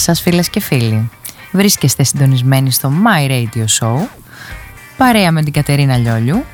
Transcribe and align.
σας 0.00 0.20
φίλες 0.20 0.50
και 0.50 0.60
φίλοι. 0.60 1.10
Βρίσκεστε 1.52 2.02
συντονισμένοι 2.02 2.70
στο 2.70 2.92
My 3.04 3.30
Radio 3.30 3.64
Show 3.80 4.06
παρέα 4.96 5.32
με 5.32 5.42
την 5.42 5.52
Κατερίνα 5.52 5.96
Λιόλιου 5.96 6.44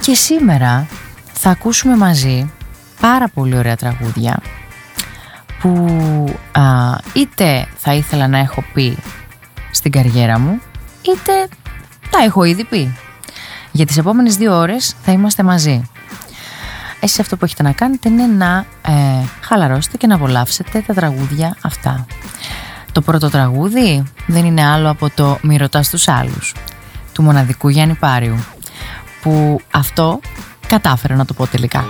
και 0.00 0.14
σήμερα 0.14 0.86
θα 1.32 1.50
ακούσουμε 1.50 1.96
μαζί 1.96 2.52
πάρα 3.00 3.28
πολύ 3.28 3.56
ωραία 3.56 3.76
τραγούδια 3.76 4.40
που 5.60 5.94
α, 6.52 6.62
είτε 7.12 7.66
θα 7.76 7.94
ήθελα 7.94 8.28
να 8.28 8.38
έχω 8.38 8.64
πει 8.74 8.96
στην 9.70 9.92
καριέρα 9.92 10.38
μου 10.38 10.60
είτε 11.02 11.48
τα 12.10 12.22
έχω 12.24 12.44
ήδη 12.44 12.64
πει. 12.64 12.96
Για 13.72 13.86
τις 13.86 13.96
επόμενες 13.96 14.36
δύο 14.36 14.56
ώρες 14.56 14.96
θα 15.02 15.12
είμαστε 15.12 15.42
μαζί. 15.42 15.82
Εσείς 17.04 17.18
αυτό 17.18 17.36
που 17.36 17.44
έχετε 17.44 17.62
να 17.62 17.72
κάνετε 17.72 18.08
είναι 18.08 18.26
να 18.26 18.66
ε, 18.82 18.92
χαλαρώσετε 19.40 19.96
και 19.96 20.06
να 20.06 20.14
απολαύσετε 20.14 20.80
τα 20.86 20.94
τραγούδια 20.94 21.56
αυτά. 21.62 22.06
Το 22.92 23.00
πρώτο 23.00 23.30
τραγούδι 23.30 24.02
δεν 24.26 24.44
είναι 24.44 24.64
άλλο 24.64 24.90
από 24.90 25.10
το 25.14 25.38
«Μη 25.42 25.56
ρωτάς 25.56 25.90
τους 25.90 26.08
άλλους» 26.08 26.54
του 27.12 27.22
μοναδικού 27.22 27.68
Γιάννη 27.68 27.94
Πάριου 27.94 28.44
που 29.22 29.60
αυτό 29.70 30.20
κατάφερα 30.66 31.14
να 31.14 31.24
το 31.24 31.34
πω 31.34 31.46
τελικά. 31.46 31.84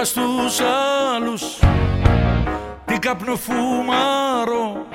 Μη 0.00 0.06
ρωτάς 0.06 0.12
τους 0.12 0.60
άλλους 1.14 1.42
Τι 2.84 2.98
καπνό 2.98 3.36
φουμάρω 3.36 4.86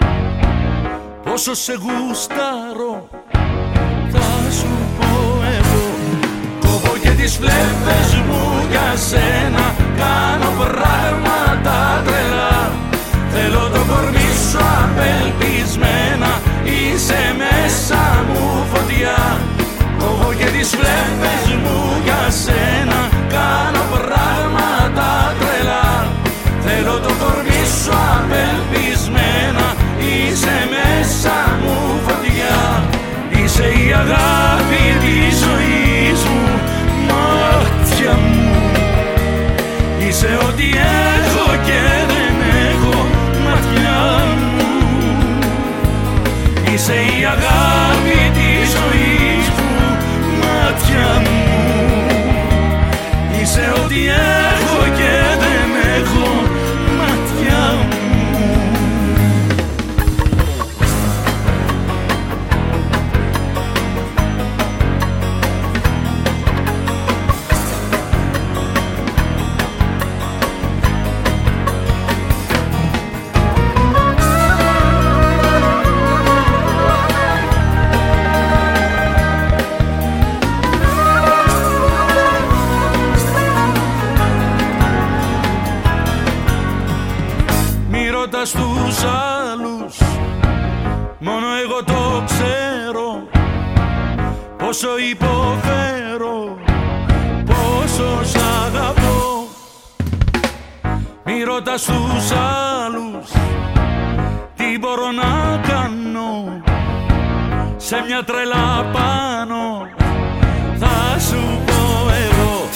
Πόσο 1.24 1.54
σε 1.54 1.74
γουστάρω. 1.74 3.08
Θα 4.12 4.52
σου 4.52 4.68
πω 5.00 5.44
εγώ 5.58 5.86
Κόβω 6.60 6.98
και 6.98 7.10
τις 7.10 7.36
φλέβες 7.36 8.16
μου 8.28 8.68
για 8.70 8.96
σένα. 8.96 9.76
Κάνω 9.98 10.52
πράγματα 10.58 12.04
τρελά. 12.06 12.72
Θέλω 13.30 13.70
το 13.74 13.94
κορμί 13.94 14.32
σου 14.52 14.60
απελπισμένα. 14.84 16.42
Είσαι 16.64 17.36
μέσα 17.38 18.26
μου 18.28 18.66
φωτιά. 18.74 19.18
Κόβω 19.36 19.55
και 19.55 19.55
τις 20.66 20.76
φλέβες 20.76 21.48
μου 21.64 21.80
για 22.04 22.24
σένα. 22.44 23.00
Κάνω 23.36 23.84
πράγματα 23.92 25.10
τρελά. 25.40 26.08
Θέλω 26.66 27.00
το 27.06 27.12
κορμί 27.22 27.64
σου 27.82 27.94
απελπισμένα. 28.16 29.68
Είσαι 30.08 30.58
μέσα 30.74 31.38
μου 31.62 31.78
φωτιά. 32.06 32.60
Είσαι 33.38 33.68
η 33.84 33.94
αγάπη 34.04 34.84
της 35.04 35.34
ζωής 35.44 36.20
μου 36.30 36.46
Μάτια 37.08 38.14
μου. 38.24 38.62
Είσαι 40.08 40.38
ό,τι 40.48 40.68
Είσαι 53.96 54.12
ό,τι 54.12 54.35
Πόσο 94.76 94.98
υποφέρω 95.12 96.58
Πόσο 97.46 98.24
σ' 98.24 98.36
αγαπώ. 98.66 99.48
Μη 101.26 101.44
ρωτάς 101.44 101.84
τους 101.84 102.32
άλλους 102.84 103.32
Τι 104.56 104.78
μπορώ 104.80 105.12
να 105.12 105.62
κάνω. 105.68 106.62
Σε 107.78 108.04
μια 108.08 108.24
τρελά 108.24 108.86
πάνω 108.94 109.88
Θα 110.80 111.20
σου 111.20 111.42
πω 111.66 112.10
εγώ. 112.26 112.70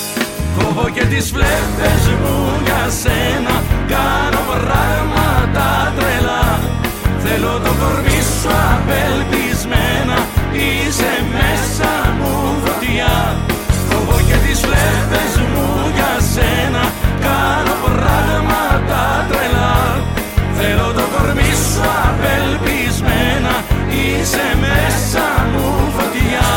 Κόβω 0.57 0.89
και 0.89 1.05
τις 1.05 1.31
φλέπες 1.31 2.03
μου 2.21 2.61
για 2.63 2.89
σένα. 3.01 3.63
Κάνω 3.87 4.41
πράγματα 4.49 5.93
τρελά. 5.97 6.59
Θέλω 7.23 7.59
το 7.59 7.71
κορμί 7.79 8.21
σου 8.41 8.49
απελπισμένα 8.73 9.48
σένα 16.39 16.83
Κάνω 17.25 17.75
πράγματα 17.85 19.01
τρελά. 19.29 19.77
Θέλω 20.57 20.87
το 20.97 21.05
κορμί 21.13 21.53
σου 21.69 21.81
απελπισμένα 22.07 23.53
Είσαι 24.01 24.47
μέσα 24.63 25.27
μου 25.51 25.67
φωτιά. 25.95 26.51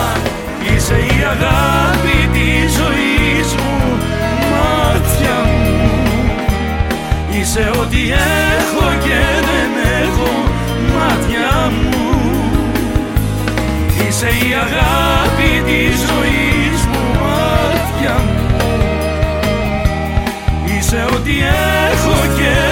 Είσαι 0.67 0.99
η 1.15 1.19
αγάπη 1.35 2.19
της 2.35 2.65
ζωής 2.79 3.49
μου 3.61 3.75
Μάτια 4.53 5.37
μου. 5.51 5.73
Είσαι 7.37 7.71
ό,τι 7.81 8.03
έχω 8.59 8.87
και 9.05 9.21
δεν 9.49 9.73
έχω 10.03 10.31
μάτια 10.95 11.71
μου. 11.71 11.91
Είσαι 14.09 14.27
η 14.27 14.51
αγάπη 14.65 15.63
της 15.67 15.97
ζωής 16.09 16.52
ό,τι 21.23 21.39
έχω 21.93 22.35
και 22.37 22.72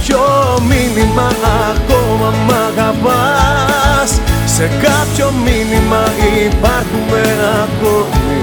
κάποιο 0.00 0.62
μήνυμα 0.68 1.28
ακόμα 1.70 2.30
μ' 2.46 2.52
αγαπάς; 2.68 4.10
Σε 4.44 4.70
κάποιο 4.84 5.32
μήνυμα 5.44 6.02
υπάρχουμε 6.44 7.22
ακόμη. 7.62 8.40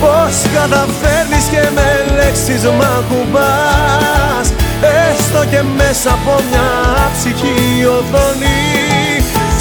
Πώς 0.00 0.34
καταφέρνεις 0.54 1.44
και 1.52 1.62
με 1.76 1.88
λέξεις 2.16 2.62
μ' 2.64 2.86
ακουμπάς; 2.98 4.46
Έστω 5.06 5.44
και 5.50 5.62
μέσα 5.76 6.10
από 6.10 6.34
μια 6.50 6.70
ψυχή 7.16 7.84
οθόνη. 7.96 8.62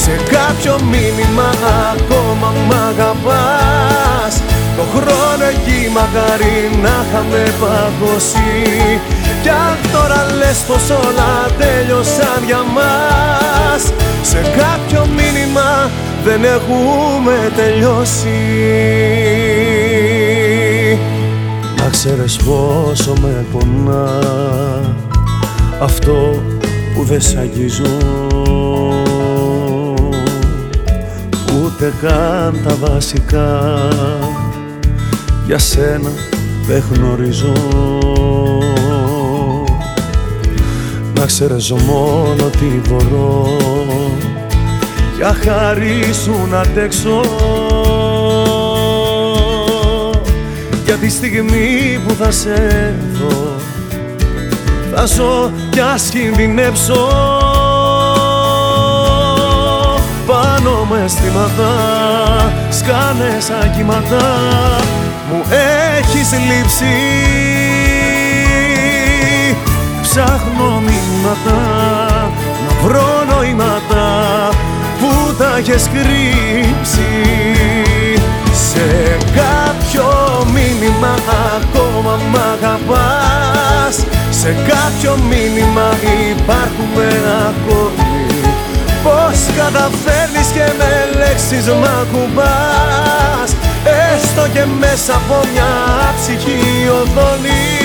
Σε 0.04 0.16
κάποιο 0.36 0.75
μήνυμα 0.92 1.50
ακόμα 1.92 2.54
μ' 2.68 2.75
αγαπάς; 2.90 4.34
Το 4.78 4.84
χρόνο 4.94 5.46
εκεί 5.54 5.90
μακάρι 5.96 6.58
να 6.84 6.96
είχαμε 7.01 7.44
παγώσει 7.62 9.00
κι 9.41 9.50
αν 9.50 9.77
τώρα 9.91 10.25
λες 10.38 10.63
πως 10.67 10.89
όλα 10.89 11.31
τέλειωσαν 11.57 12.43
για 12.45 12.63
μας 12.75 13.83
Σε 14.21 14.38
κάποιο 14.38 15.05
μήνυμα 15.05 15.89
δεν 16.24 16.43
έχουμε 16.43 17.51
τελειώσει. 17.55 18.29
Να 21.77 21.89
ξέρεις 21.89 22.36
πόσο 22.36 23.13
με 23.21 23.45
πονά 23.51 24.19
Αυτό 25.79 26.43
που 26.95 27.03
δεν 27.03 27.21
σ' 27.21 27.36
αγγίζω. 27.36 27.98
Ούτε 31.63 31.93
καν 32.01 32.62
τα 32.67 32.75
βασικά 32.75 33.88
Για 35.45 35.57
σένα 35.57 36.10
δεν 36.67 36.83
γνωρίζω 36.93 37.53
να 41.22 41.28
ξέρεις 41.28 41.72
μόνο 41.72 42.50
τι 42.50 42.66
μπορώ. 42.66 43.58
Για 45.16 45.36
χάρη 45.44 46.13
σου 46.24 46.48
να 46.50 46.60
αντέξω. 46.60 47.22
Για 50.86 50.96
τη 50.96 51.10
στιγμή 51.10 52.00
που 52.08 52.13
θα 52.13 52.32
σε 52.32 52.96
δω 53.13 53.56
Θα 54.96 55.06
ζω 55.06 55.51
κι 55.70 55.80
ας 55.80 56.10
κινδυνεύσω 56.10 57.08
Πάνω 60.28 60.88
με 60.90 61.04
αισθήματα 61.06 61.74
σκάνες 62.70 63.44
σαν 63.44 63.72
κύματα 63.75 64.40
Μου 65.32 65.44
έχεις 65.98 66.32
λείψει. 66.32 66.96
Ψάχνω 70.01 70.82
να 71.24 71.34
βρω 72.84 73.24
νόηματα 73.30 74.50
που 75.00 75.36
τα 75.38 75.58
έχεις 75.58 75.90
κρύψει. 75.94 77.12
Σε 78.70 79.18
κάποιο 79.36 80.08
μήνυμα 80.54 81.16
ακόμα 81.56 82.20
μ' 82.32 82.36
αγαπάς. 82.54 84.06
Σε 84.30 84.56
κάποιο 84.68 85.18
μήνυμα 85.30 85.90
υπάρχουμε 86.30 87.08
ακόμη. 87.50 88.10
Πώς 89.04 89.40
καταφέρνεις 89.58 90.48
και 90.54 90.66
με 90.78 91.18
λέξεις 91.20 91.68
μ' 91.68 91.86
ακουμπάς. 92.01 93.50
Έστω 93.84 94.48
και 94.54 94.66
μέσα 94.80 95.13
από 95.13 95.40
μια 95.54 95.72
ψυχή 96.20 96.90
οδόνη. 97.01 97.80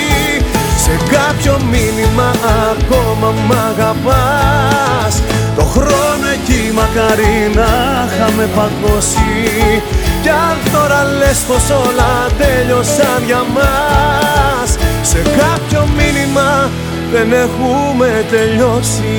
Σε 0.87 0.97
κάποιο 1.11 1.59
μήνυμα 1.71 2.31
ακόμα 2.71 3.33
μ' 3.47 3.51
αγαπάς. 3.69 5.21
Το 5.55 5.63
χρόνο 5.63 6.27
εκεί 6.33 6.71
μακάρι 6.73 7.51
να 7.55 7.69
είχαμε 8.07 8.49
παγώσει. 8.55 9.81
Κι 10.21 10.29
αν 10.29 10.57
τώρα 10.73 11.03
λες 11.03 11.39
πως 11.47 11.69
όλα 11.69 12.27
τέλειωσαν 12.37 13.23
για 13.25 13.43
μας 13.53 14.77
Σε 15.01 15.17
κάποιο 15.17 15.87
μήνυμα 15.97 16.69
δεν 17.11 17.31
έχουμε 17.31 18.25
τελειώσει. 18.29 19.17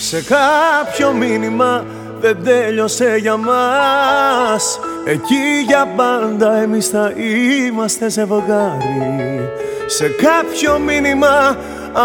Σε 0.00 0.22
κάποιο 0.22 1.12
μήνυμα 1.12 1.84
δεν 2.24 2.44
τέλειωσε 2.44 3.16
για 3.20 3.36
μας. 3.36 4.80
Εκεί 5.04 5.64
για 5.66 5.88
πάντα 5.96 6.54
εμείς 6.54 6.88
θα 6.88 7.12
είμαστε 7.66 8.08
ζευγάρι 8.08 9.50
Σε 9.86 10.08
κάποιο 10.08 10.78
μήνυμα 10.78 11.56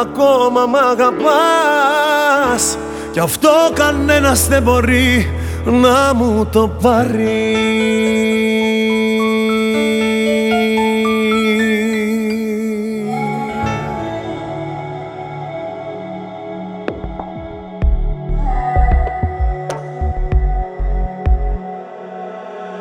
ακόμα 0.01 0.65
μ' 0.65 0.75
αγαπάς. 0.75 2.77
Κι 3.11 3.19
αυτό 3.19 3.49
κανένας 3.73 4.47
δεν 4.47 4.61
μπορεί 4.61 5.31
να 5.65 6.13
μου 6.13 6.47
το 6.51 6.71
πάρει 6.81 8.38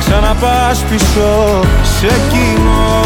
ξαναπάς 0.00 0.84
πίσω 0.90 1.60
σε 1.82 2.12
κοινό. 2.30 3.02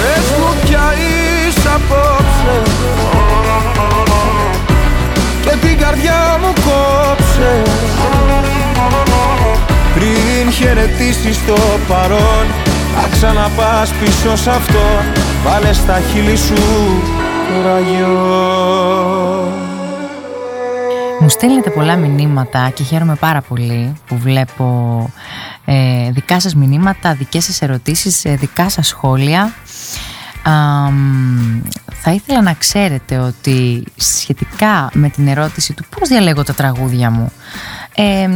Πες 0.00 0.26
μου 0.38 0.50
ποια 0.64 0.92
είσαι 0.96 1.68
απόψε. 1.74 2.56
Και 5.42 5.56
την 5.66 5.78
καρδιά 5.78 6.38
μου 6.40 6.52
κόψε. 6.52 7.62
Πριν 9.94 10.52
χαιρετήσεις 10.52 11.44
το 11.46 11.56
παρόν 11.88 12.46
Θα 12.94 13.08
ξαναπάς 13.12 13.90
πίσω 13.90 14.36
σ' 14.36 14.46
αυτό. 14.46 15.02
Βάλε 15.44 15.72
στα 15.72 16.00
χείλη 16.12 16.36
σου 16.36 16.54
το 17.48 17.68
ραγιό 17.68 19.35
μου 21.26 21.32
στέλνετε 21.32 21.70
πολλά 21.70 21.96
μηνύματα 21.96 22.70
και 22.74 22.82
χαίρομαι 22.82 23.14
πάρα 23.14 23.40
πολύ 23.40 23.92
που 24.06 24.18
βλέπω 24.18 25.10
ε, 25.64 26.10
δικά 26.10 26.40
σας 26.40 26.54
μηνύματα, 26.54 27.14
δικές 27.14 27.44
σας 27.44 27.62
ερωτήσεις, 27.62 28.24
ε, 28.24 28.34
δικά 28.34 28.68
σας 28.68 28.86
σχόλια 28.86 29.54
θα 31.92 32.10
ήθελα 32.12 32.42
να 32.42 32.52
ξέρετε 32.52 33.18
ότι 33.18 33.84
σχετικά 33.96 34.90
με 34.92 35.08
την 35.08 35.28
ερώτηση 35.28 35.72
του 35.72 35.84
πώς 35.98 36.08
διαλέγω 36.08 36.42
τα 36.42 36.54
τραγούδια 36.54 37.10
μου 37.10 37.32
Ε, 37.94 38.28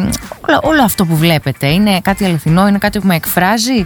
όλο, 0.62 0.82
αυτό 0.82 1.06
που 1.06 1.16
βλέπετε 1.16 1.66
είναι 1.66 2.00
κάτι 2.00 2.25
αληθινό, 2.25 2.68
είναι 2.68 2.78
κάτι 2.78 2.99
που 2.99 3.06
με 3.06 3.14
εκφράζει 3.14 3.78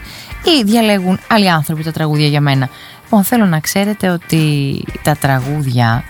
ή 0.44 0.62
διαλέγουν 0.64 1.18
άλλοι 1.28 1.50
άνθρωποι 1.50 1.82
τα 1.82 1.92
τραγούδια 1.92 2.26
για 2.26 2.40
μένα. 2.40 2.68
Λοιπόν, 3.02 3.24
θέλω 3.24 3.44
να 3.44 3.60
ξέρετε 3.60 4.08
ότι 4.08 4.84
τα 5.02 5.16
τραγούδια 5.16 6.04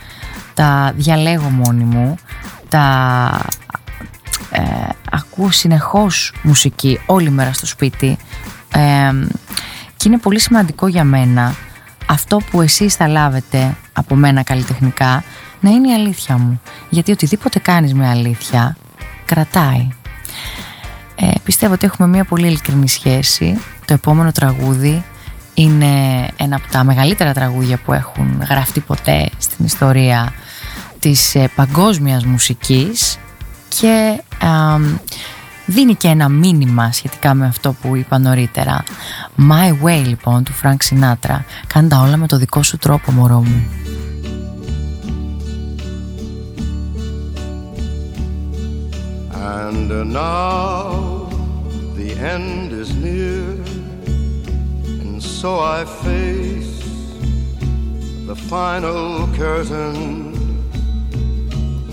τα 0.54 0.92
διαλέγω 0.96 1.48
μόνη 1.48 1.84
μου, 1.84 2.18
τα 2.74 3.40
ε, 4.50 4.62
ακούω 5.10 5.50
συνεχώς 5.50 6.32
μουσική 6.42 7.00
όλη 7.06 7.30
μέρα 7.30 7.52
στο 7.52 7.66
σπίτι 7.66 8.16
ε, 8.74 8.80
και 9.96 10.08
είναι 10.08 10.18
πολύ 10.18 10.40
σημαντικό 10.40 10.86
για 10.86 11.04
μένα 11.04 11.54
αυτό 12.06 12.40
που 12.50 12.60
εσείς 12.60 12.94
θα 12.94 13.08
λάβετε 13.08 13.76
από 13.92 14.14
μένα 14.14 14.42
καλλιτεχνικά 14.42 15.24
να 15.60 15.70
είναι 15.70 15.88
η 15.90 15.94
αλήθεια 15.94 16.38
μου. 16.38 16.60
Γιατί 16.88 17.12
οτιδήποτε 17.12 17.58
κάνεις 17.58 17.94
με 17.94 18.08
αλήθεια 18.08 18.76
κρατάει. 19.24 19.88
Ε, 21.14 21.30
πιστεύω 21.44 21.72
ότι 21.72 21.86
έχουμε 21.86 22.08
μια 22.08 22.24
πολύ 22.24 22.46
ειλικρινή 22.46 22.88
σχέση. 22.88 23.60
Το 23.84 23.94
επόμενο 23.94 24.32
τραγούδι 24.32 25.04
είναι 25.54 25.86
ένα 26.36 26.56
από 26.56 26.70
τα 26.70 26.84
μεγαλύτερα 26.84 27.32
τραγούδια 27.32 27.76
που 27.76 27.92
έχουν 27.92 28.44
γραφτεί 28.48 28.80
ποτέ 28.80 29.30
στην 29.38 29.64
ιστορία 29.64 30.32
της 31.04 31.34
ε, 31.34 31.50
παγκόσμιας 31.54 32.24
μουσικής 32.24 33.18
και 33.68 34.20
δίνει 35.66 35.94
και 35.94 36.08
ένα 36.08 36.28
μήνυμα 36.28 36.92
σχετικά 36.92 37.34
με 37.34 37.46
αυτό 37.46 37.72
που 37.82 37.96
είπα 37.96 38.18
νωρίτερα. 38.18 38.82
My 39.38 39.84
Way 39.84 40.02
λοιπόν 40.06 40.44
του 40.44 40.52
Frank 40.62 40.76
Sinatra. 40.88 41.38
Κάνε 41.66 41.88
τα 41.88 42.00
όλα 42.00 42.16
με 42.16 42.26
το 42.26 42.36
δικό 42.36 42.62
σου 42.62 42.78
τρόπο 42.78 43.12
μωρό 43.12 43.38
μου. 43.38 43.64
And 49.66 49.90
now 50.12 51.28
the 51.98 52.10
end 52.34 52.72
is 52.82 52.90
near 53.04 53.44
And 55.02 55.22
so 55.38 55.50
I 55.78 55.80
face 56.04 56.74
the 58.30 58.36
final 58.52 59.28
curtain 59.40 60.33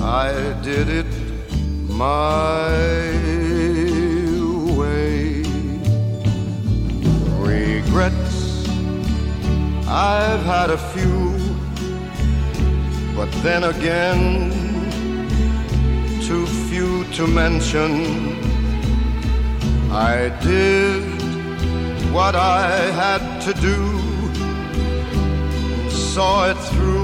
I 0.00 0.54
did 0.62 0.88
it 0.88 1.06
my 1.88 2.68
way. 4.78 5.42
Regrets, 7.38 8.68
I've 9.86 10.44
had 10.44 10.70
a 10.70 10.78
few, 10.78 11.38
but 13.16 13.30
then 13.42 13.64
again, 13.64 14.50
too 16.22 16.46
few 16.68 17.04
to 17.12 17.26
mention. 17.26 17.92
I 19.90 20.30
did 20.42 21.02
what 22.12 22.34
I 22.34 22.68
had 23.02 23.40
to 23.42 23.52
do, 23.60 23.78
saw 25.90 26.50
it 26.50 26.58
through 26.70 27.03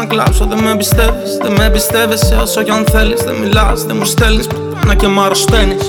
να 0.00 0.06
κλάψω. 0.06 0.44
Δεν 0.50 0.58
με 0.64 0.70
εμπιστεύεις, 0.70 1.30
δεν 1.42 1.52
με 1.58 1.64
εμπιστεύεσαι 1.64 2.34
όσο 2.42 2.62
κι 2.62 2.70
αν 2.70 2.84
θέλεις. 2.92 3.20
Δεν 3.22 3.34
μιλάς, 3.34 3.84
δεν 3.84 3.96
μου 3.98 4.04
στέλνεις 4.04 4.46
πουτάνα 4.46 4.94
και 4.94 5.06
μ' 5.06 5.20
αρρωσταίνεις. 5.20 5.82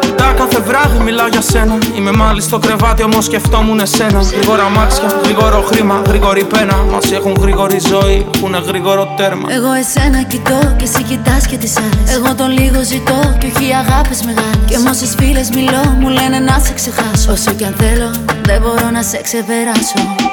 Κοιτά 0.00 0.34
κάθε 0.36 0.60
βράδυ 0.60 0.98
μιλάω 1.04 1.28
για 1.28 1.40
σένα. 1.40 1.78
Είμαι 1.96 2.12
μάλιστα 2.12 2.48
στο 2.48 2.66
κρεβάτι, 2.66 3.02
όμως 3.02 3.24
σκεφτόμουν 3.24 3.78
εσένα. 3.78 4.20
Γρήγορα 4.36 4.68
μάξια, 4.68 5.08
γρήγορο 5.24 5.60
χρήμα, 5.70 6.02
γρήγορη 6.08 6.44
πένα. 6.44 6.76
Μας 6.92 7.12
έχουν 7.12 7.36
γρήγορη 7.40 7.78
ζωή, 7.92 8.26
έχουν 8.34 8.54
γρήγορο 8.68 9.14
τέρμα. 9.16 9.46
Εγώ 9.50 9.72
εσένα 9.72 10.22
κοιτώ 10.22 10.58
και 10.76 10.84
εσύ 10.84 11.02
κοιτάς 11.02 11.46
και 11.46 11.56
τις 11.56 11.76
άλλες 11.76 12.16
Εγώ 12.16 12.34
τον 12.34 12.50
λίγο 12.50 12.82
ζητώ 12.82 13.36
και 13.38 13.46
όχι 13.46 13.74
αγάπες 13.74 14.22
μεγάλες 14.24 14.58
Και 14.66 14.78
με 14.78 14.90
όσες 14.90 15.14
φίλες 15.18 15.48
μιλώ 15.50 15.96
μου 16.00 16.08
λένε 16.08 16.38
να 16.38 16.58
σε 16.64 16.72
ξεχάσω 16.72 17.32
Όσο 17.32 17.50
κι 17.52 17.64
αν 17.64 17.74
θέλω 17.78 18.10
δεν 18.42 18.60
μπορώ 18.60 18.90
να 18.90 19.02
σε 19.02 19.20
ξεπεράσω 19.22 20.27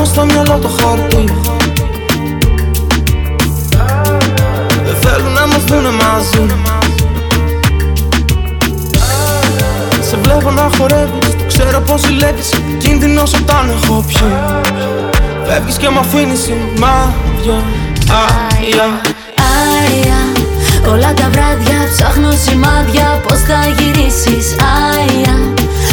Ακόμα 0.00 0.14
στο 0.14 0.24
μυαλό 0.24 0.58
το 0.58 0.68
χάρτη. 0.68 1.24
Δεν 4.84 4.96
θέλουν 5.00 5.32
να 5.32 5.46
μας 5.46 5.64
δουνε 5.64 5.88
μαζί. 5.88 6.46
Σε 10.00 10.16
βλέπω 10.22 10.50
να 10.50 10.70
χορεύεις, 10.76 11.36
το 11.38 11.44
ξέρω 11.46 11.80
πως 11.80 12.00
ζηλεύεις. 12.00 12.50
Κίνδυνος 12.78 13.34
όταν 13.34 13.70
έχω 13.70 14.04
πιει. 14.06 14.32
Φεύγεις 15.46 15.76
και 15.76 15.88
μ' 15.88 15.98
αφήνεις 15.98 16.40
σημάδια 16.40 17.64
Άια 18.10 19.00
Άια, 19.84 20.18
όλα 20.92 21.14
τα 21.14 21.28
βράδια 21.32 21.78
ψάχνω 21.96 22.30
σημάδια 22.44 23.20
Πώς 23.28 23.38
θα 23.38 23.58
γυρίσεις. 23.78 24.56
Άια, 24.92 25.36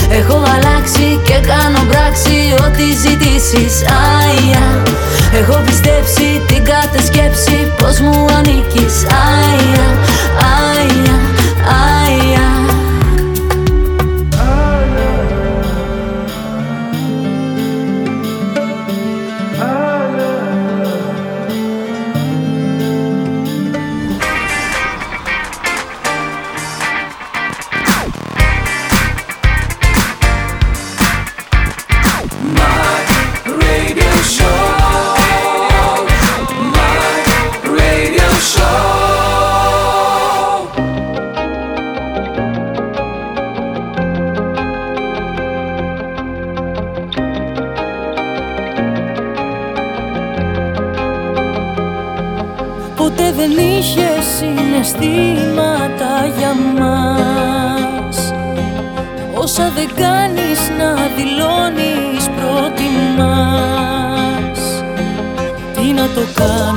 έχω 0.09 0.43
αλλάξει 0.55 1.21
και 1.23 1.37
κάνω 1.47 1.79
πράξη 1.89 2.55
Ό,τι 2.65 2.83
ζητήσεις. 2.83 3.73
Άια, 4.19 4.83
έχω 5.39 5.61
πιστέψει 5.65 6.43
την 6.47 6.63
κάθε 6.63 7.01
σκέψη 7.05 7.73
Πως 7.77 7.99
μου 7.99 8.25
ανήκεις. 8.37 8.95
Άια, 9.03 9.87
Άια, 10.71 11.19
Άια 12.01 12.44
Τι 66.15 66.74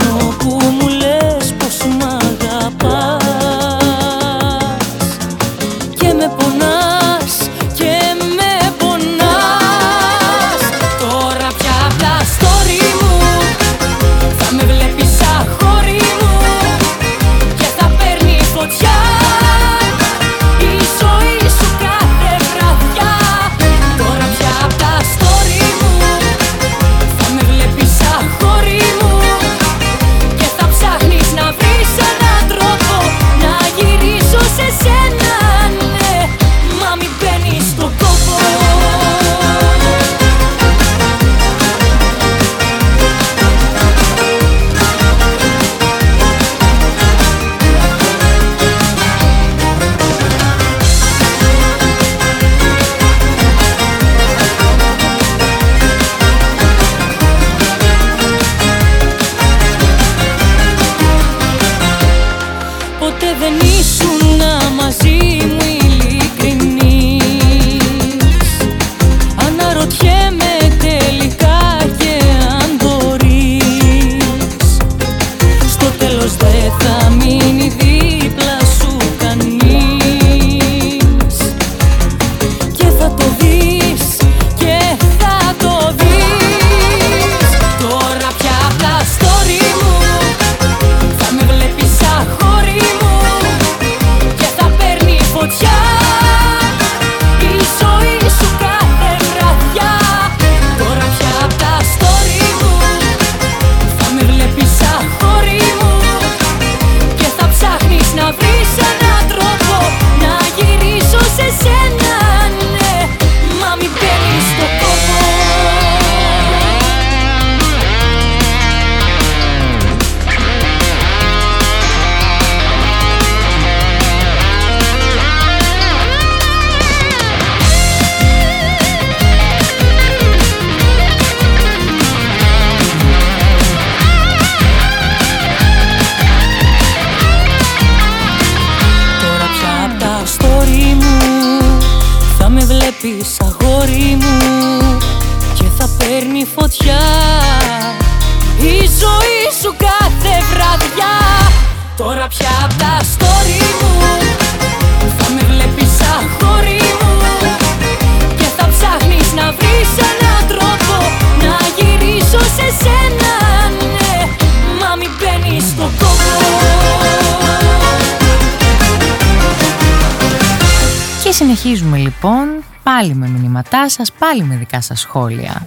συνεχίζουμε 171.58 171.96
λοιπόν 171.96 172.64
πάλι 172.82 173.14
με 173.14 173.28
μηνύματά 173.28 173.88
σας, 173.88 174.12
πάλι 174.12 174.42
με 174.42 174.54
δικά 174.54 174.80
σας 174.80 175.00
σχόλια. 175.00 175.66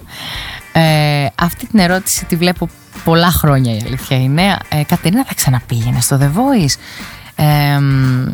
Ε, 0.72 1.26
αυτή 1.34 1.66
την 1.66 1.78
ερώτηση 1.78 2.24
τη 2.24 2.36
βλέπω 2.36 2.68
πολλά 3.04 3.30
χρόνια 3.30 3.74
η 3.74 3.82
αλήθεια 3.86 4.16
είναι. 4.16 4.56
Ε, 4.68 4.82
Κατερίνα 4.82 5.24
θα 5.24 5.34
ξαναπήγαινε 5.34 6.00
στο 6.00 6.18
The 6.20 6.24
Voice. 6.24 6.74
Ε, 7.34 7.78
μ, 7.78 8.26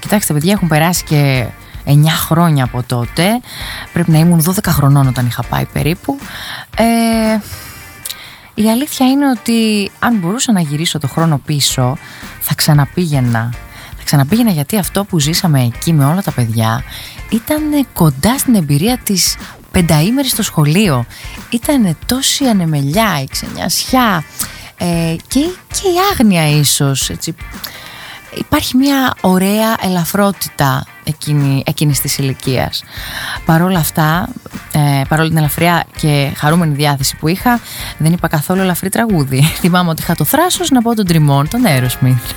κοιτάξτε 0.00 0.32
παιδιά 0.32 0.52
έχουν 0.52 0.68
περάσει 0.68 1.04
και 1.04 1.46
9 1.84 1.90
χρόνια 2.06 2.64
από 2.64 2.82
τότε. 2.86 3.40
Πρέπει 3.92 4.10
να 4.10 4.18
ήμουν 4.18 4.44
12 4.44 4.52
χρονών 4.66 5.06
όταν 5.06 5.26
είχα 5.26 5.42
πάει 5.42 5.64
περίπου. 5.64 6.18
Ε, 6.76 7.38
η 8.54 8.70
αλήθεια 8.70 9.06
είναι 9.06 9.30
ότι 9.30 9.90
αν 9.98 10.16
μπορούσα 10.16 10.52
να 10.52 10.60
γυρίσω 10.60 10.98
το 10.98 11.08
χρόνο 11.08 11.40
πίσω 11.44 11.96
θα 12.40 12.54
ξαναπήγαινα. 12.54 13.50
Θα 14.10 14.16
ξαναπήγαινα 14.16 14.50
γιατί 14.50 14.78
αυτό 14.78 15.04
που 15.04 15.18
ζήσαμε 15.18 15.62
εκεί 15.62 15.92
με 15.92 16.04
όλα 16.04 16.22
τα 16.22 16.32
παιδιά 16.32 16.84
ήταν 17.30 17.86
κοντά 17.92 18.38
στην 18.38 18.54
εμπειρία 18.54 18.98
της 18.98 19.36
πενταήμερης 19.70 20.30
στο 20.30 20.42
σχολείο. 20.42 21.04
Ήταν 21.50 21.96
τόση 22.06 22.44
ανεμελιά, 22.44 23.20
η 23.22 23.26
ξενιασιά 23.30 24.24
ε, 24.78 25.16
και, 25.28 25.40
και 25.72 25.88
η 25.88 25.96
άγνοια 26.12 26.48
ίσως. 26.48 27.10
Έτσι. 27.10 27.34
Υπάρχει 28.34 28.76
μια 28.76 29.14
ωραία 29.20 29.76
ελαφρότητα 29.82 30.86
εκείνη, 31.04 31.62
εκείνης 31.66 32.00
της 32.00 32.18
ηλικίας. 32.18 32.84
Παρ' 33.44 33.62
όλα 33.62 33.78
αυτά, 33.78 34.28
ε, 34.72 35.02
παρόλη 35.08 35.28
την 35.28 35.38
ελαφριά 35.38 35.84
και 35.96 36.32
χαρούμενη 36.36 36.74
διάθεση 36.74 37.16
που 37.16 37.28
είχα, 37.28 37.60
δεν 37.98 38.12
είπα 38.12 38.28
καθόλου 38.28 38.60
ελαφρύ 38.60 38.88
τραγούδι. 38.88 39.42
Θυμάμαι 39.60 39.90
ότι 39.90 40.02
είχα 40.02 40.14
το 40.14 40.24
θράσος 40.24 40.70
να 40.70 40.82
πω 40.82 40.94
τον 40.94 41.06
τριμών, 41.06 41.48
τον 41.48 41.62
Aerosmith. 41.66 42.34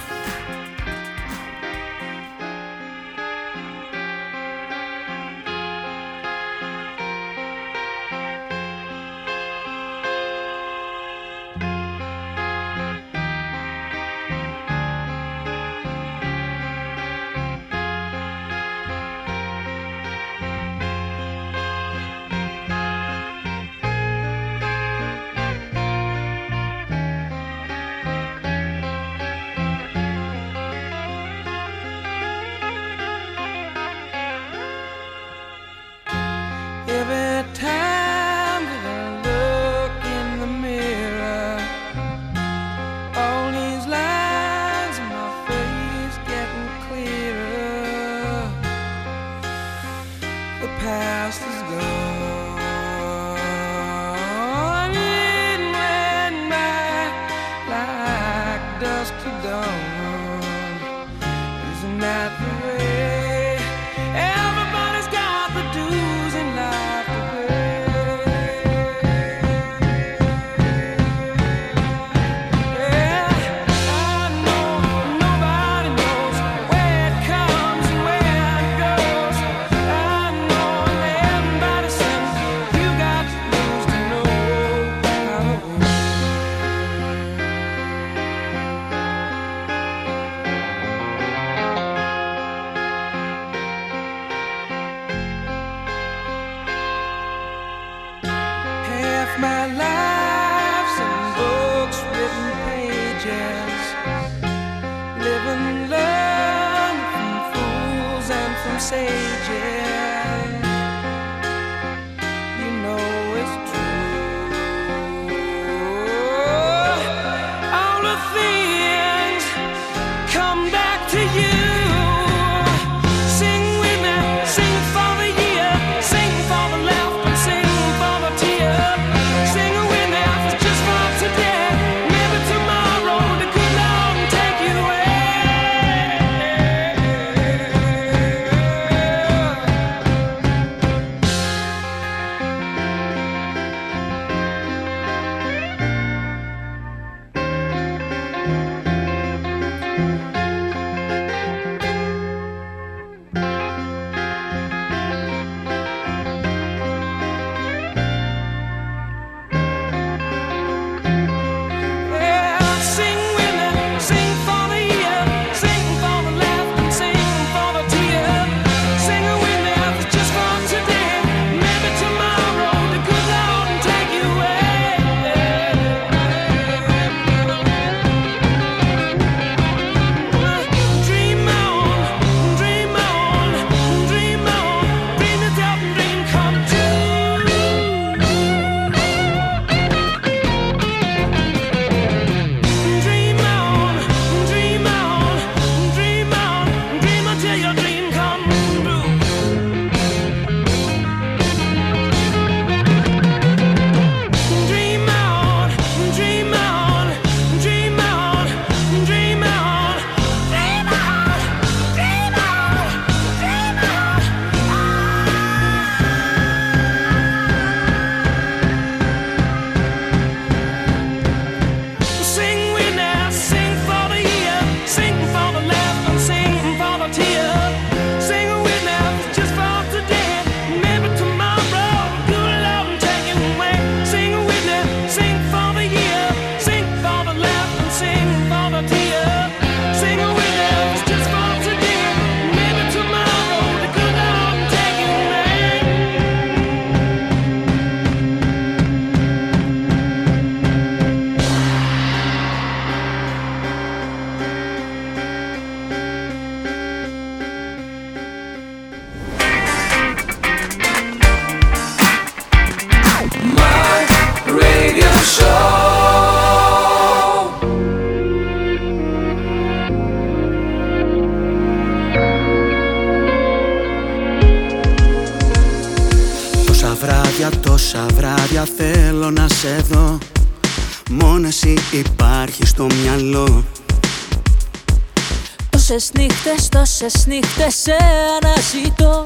Τόσες 285.94 287.26
νύχτες 287.28 287.76
σε 287.76 287.96
αναζητώ. 288.42 289.24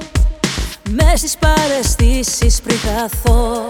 Μες 0.89 1.19
στις 1.19 1.37
παρεστήσεις 1.37 2.61
πριν 2.61 2.77
χαθώ. 2.77 3.65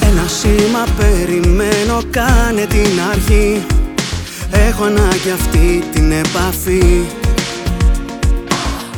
Ένα 0.00 0.24
σήμα 0.28 0.84
περιμένω 0.96 2.00
κάνε 2.10 2.66
την 2.66 3.00
αρχή. 3.10 3.66
Έχω 4.50 4.84
ανάγκη 4.84 5.30
αυτή 5.30 5.84
την 5.92 6.12
επαφή. 6.12 7.04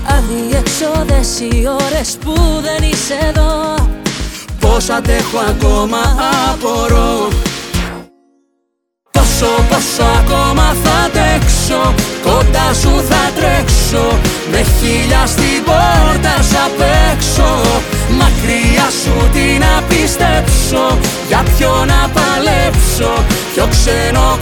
Αδιεξόδες 0.06 1.40
οι 1.40 1.66
ώρες 1.66 2.18
που 2.20 2.34
δεν 2.62 2.90
είσαι 2.90 3.18
εδώ. 3.28 3.74
Πώς 4.60 4.88
αντέχω 4.88 5.38
ακόμα 5.38 5.98
απορώ. 6.52 7.28
Πόσο, 9.10 9.46
πόσο 9.68 10.04
Με 14.60 14.64
χίλια 14.80 15.26
στην 15.26 15.64
πόρτα 15.64 16.42
σ' 16.50 16.54
απ' 16.66 16.82
έξω 17.12 17.48
Μακριά 18.20 18.88
σου 19.02 19.28
τι 19.32 19.58
να 19.58 19.82
πιστέψω 19.88 20.98
Για 21.28 21.42
ποιο 21.56 21.84
να 21.84 22.00
παλέψω 22.16 23.24
Ποιο 23.54 23.66
ξένο 23.70 24.38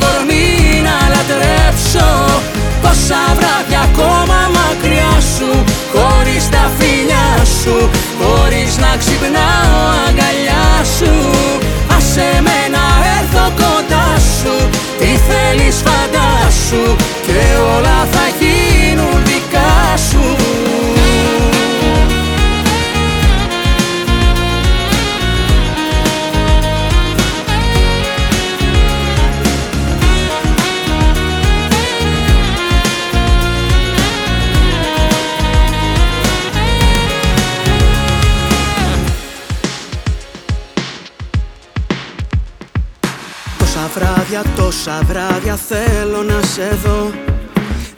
τόσα 44.98 45.12
βράδια 45.12 45.58
θέλω 45.68 46.22
να 46.22 46.40
σε 46.42 46.78
δω. 46.84 47.10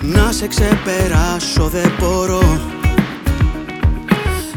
Να 0.00 0.32
σε 0.32 0.46
ξεπεράσω 0.46 1.68
δεν 1.68 1.92
μπορώ. 1.98 2.60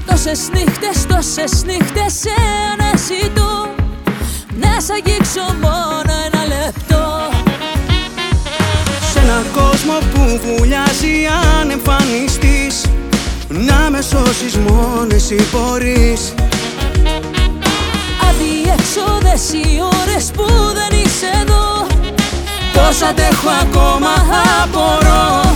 Τόσες 0.06 0.50
νύχτες, 0.54 1.06
τόσες 1.06 1.64
νύχτες 1.64 2.14
σε 2.14 2.30
αναζητώ. 2.72 3.70
Να 4.62 4.80
σ' 4.80 4.90
αγγίξω 4.90 5.46
μόνο 5.62 6.12
ένα 6.26 6.46
λεπτό. 6.56 7.30
Σ' 9.12 9.16
ένα 9.16 9.44
κόσμο 9.54 9.98
που 10.14 10.40
βουλιάζει 10.46 11.28
αν 11.60 11.70
εμφανιστείς. 11.70 12.86
Να 13.48 13.90
με 13.90 14.02
σώσεις 14.02 14.58
μόνο 14.58 15.08
εσύ 15.12 15.36
μπορείς. 15.52 16.34
Αδιέξοδες 18.30 19.52
οι 19.52 19.80
ώρες 20.02 20.32
που 20.36 20.46
δεν 20.74 21.00
είσαι 21.00 21.30
εδώ 21.42 21.71
Πώς 22.82 23.02
αντέχω 23.02 23.50
ακόμα 23.62 24.14
απορώ. 24.64 25.52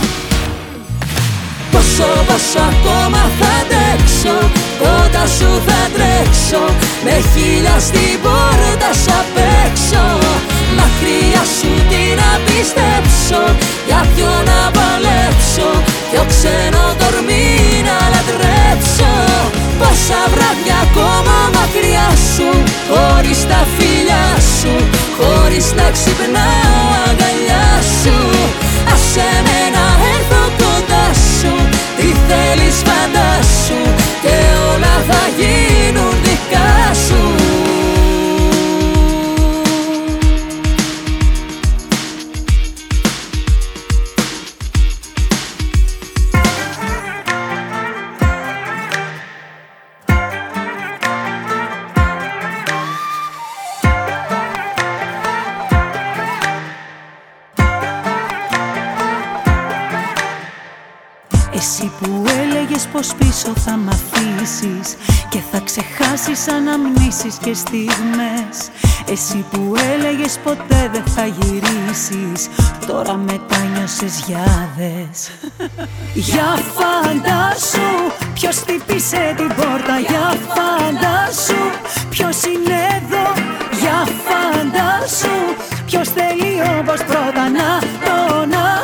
Τρέξω 1.96 2.24
Πόσο 2.28 2.58
ακόμα 2.72 3.22
θα 3.38 3.54
τρέξω 3.70 4.36
Κοντά 4.80 5.24
σου 5.36 5.50
θα 5.66 5.80
τρέξω 5.94 6.62
Με 7.04 7.14
χίλια 7.30 7.76
στην 7.78 8.14
πόρτα 8.22 8.90
σου 9.02 9.12
απ' 9.20 9.40
έξω 9.64 10.02
Μακριά 10.78 11.44
σου 11.56 11.72
τι 11.88 12.02
να 12.20 12.30
πιστέψω 12.46 13.42
Για 13.86 14.00
ποιο 14.14 14.32
να 14.48 14.58
παλέψω 14.76 15.68
Ποιο 16.10 16.22
ξένο 16.32 16.84
τορμί 17.00 17.48
να 17.86 17.96
λατρέψω 18.12 19.10
Πόσα 19.80 20.20
βράδια 20.32 20.76
ακόμα 20.86 21.36
μακριά 21.56 22.08
σου 22.32 22.48
Χωρίς 22.90 23.40
τα 23.50 23.60
φίλια 23.76 24.24
σου 24.58 24.74
Χωρίς 25.18 25.66
να 25.78 25.86
ξυπνάω 25.96 26.86
αγκαλιά 27.08 27.66
σου. 28.00 28.16
Άσε 28.94 29.30
με 29.46 29.60
να 29.76 29.86
έρθω 30.14 30.42
κοντά 30.60 31.06
σου 31.36 31.52
Τι 31.96 32.08
θέλεις 32.26 32.76
φαντάσου 32.86 33.82
Και 34.22 34.36
όλα 34.70 34.94
θα 35.08 35.22
γίνουν 35.36 35.65
πίσω 63.18 63.52
θα 63.54 63.76
μ' 63.76 63.88
αφήσεις 63.88 64.96
Και 65.28 65.38
θα 65.50 65.60
ξεχάσεις 65.60 66.48
αναμνήσεις 66.48 67.34
και 67.42 67.54
στιγμές. 67.54 68.56
Εσύ 69.10 69.44
που 69.50 69.74
έλεγες 69.92 70.38
ποτέ 70.44 70.90
δεν 70.92 71.04
θα 71.04 71.26
γυρίσεις 71.26 72.48
Τώρα 72.86 73.14
μετάνιωσες 73.14 74.24
γιάδες. 74.26 75.30
Για 76.28 76.58
φαντάσου 76.76 77.90
ποιος 78.34 78.56
χτύπησε 78.56 79.34
την 79.36 79.48
πόρτα. 79.48 79.98
Για 80.08 80.36
φαντάσου 80.48 81.62
ποιος 82.10 82.42
είναι 82.42 82.78
εδώ. 82.96 83.26
Για 83.80 84.08
φαντάσου 84.26 85.36
ποιος 85.86 86.08
θέλει 86.08 86.60
όπως 86.80 87.04
πρώτα 87.04 87.48
να 87.48 87.78
τον 88.04 88.75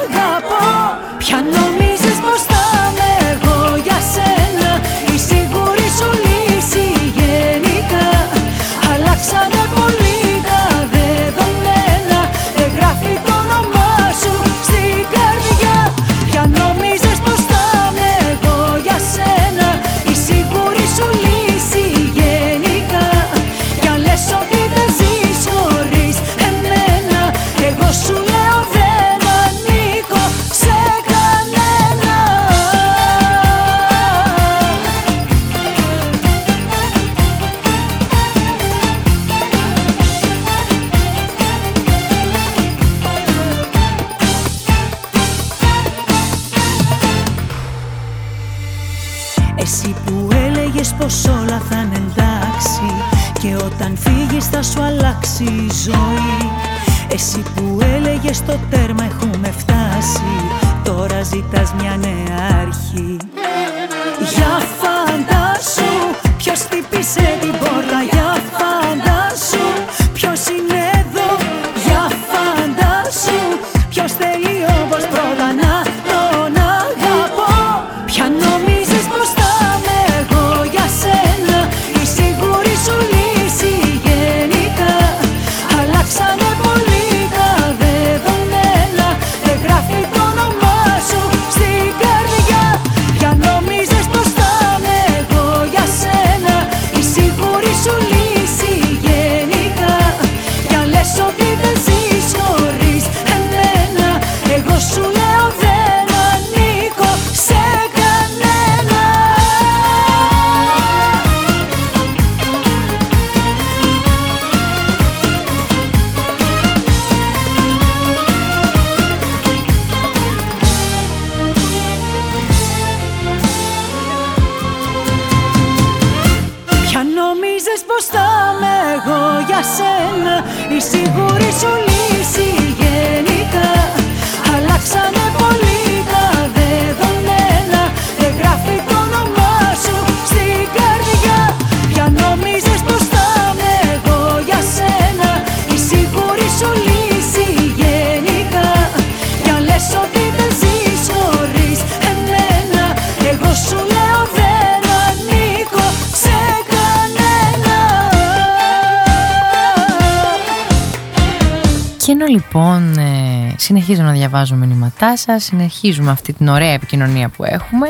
διαβάζω 165.03 165.16
μηνύματά 165.16 165.16
σας, 165.16 165.44
συνεχίζουμε 165.44 166.11
αυτή 166.11 166.32
την 166.32 166.48
ωραία 166.48 166.72
επικοινωνία 166.72 167.28
που 167.28 167.44
έχουμε, 167.44 167.86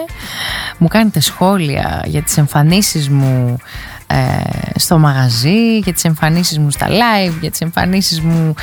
μου 0.78 0.88
κάνετε 0.88 1.20
σχόλια 1.20 2.02
για 2.06 2.22
τις 2.22 2.36
εμφανίσεις 2.36 3.08
μου 3.08 3.58
ε, 4.06 4.78
στο 4.78 4.98
μαγαζί, 4.98 5.78
για 5.78 5.92
τις 5.92 6.04
εμφανίσεις 6.04 6.58
μου 6.58 6.70
στα 6.70 6.86
live, 6.88 7.34
για 7.40 7.50
τις 7.50 7.60
εμφανίσεις 7.60 8.20
μου 8.20 8.54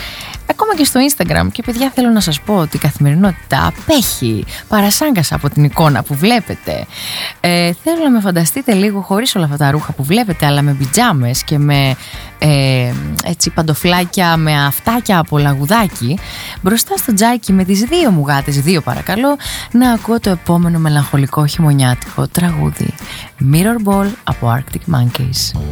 ακόμα 0.50 0.76
και 0.76 0.84
στο 0.84 1.00
Instagram. 1.10 1.48
Και 1.52 1.64
παιδιά 1.64 1.92
θέλω 1.96 2.10
να 2.10 2.20
σας 2.20 2.42
πω 2.42 2.56
ότι 2.56 2.76
η 2.76 2.80
καθημερινότητα 2.80 3.68
απέχει 3.68 4.46
παρασάγκασα 4.68 5.36
από 5.36 5.50
την 5.50 5.64
εικόνα 5.64 6.04
που 6.04 6.16
βλέπετε. 6.16 6.86
Ε, 7.40 7.72
θέλω 7.84 8.04
να 8.04 8.10
με 8.10 8.20
φανταστείτε 8.20 8.74
λίγο 8.74 9.02
χωρίς 9.02 9.36
όλα 9.36 9.46
αυτά 9.46 9.58
τα 9.58 9.72
ρούχα 9.72 9.92
που 9.92 10.04
βλέπετε, 10.04 10.46
αλλά 10.46 10.62
με 10.62 10.74
πιτζάμες 10.74 11.44
και 11.44 11.58
με 11.58 11.96
ε, 12.40 12.92
έτσι 13.26 13.50
παντοφλάκια 13.50 14.38
με 14.38 14.66
αυτάκια 14.66 15.20
από 15.20 15.38
λαγουδάκι 15.38 16.20
μπροστά 16.62 16.98
στο 16.98 17.14
τζάκι 17.14 17.54
με 17.54 17.64
τις 17.64 17.82
δύο 17.82 18.12
μου 18.12 18.26
γάτες, 18.28 18.62
δύο 18.62 18.82
παρακαλώ, 18.82 19.38
να 19.72 19.92
ακούω 19.92 20.20
το 20.20 20.30
επόμενο 20.30 20.80
μελαγχολικό 20.80 21.46
χειμωνιάτικο 21.46 22.28
τραγούδι 22.28 22.94
Mirror 23.54 23.90
Ball 23.90 24.08
από 24.24 24.58
Arctic 24.58 24.96
Monkeys. 24.96 25.69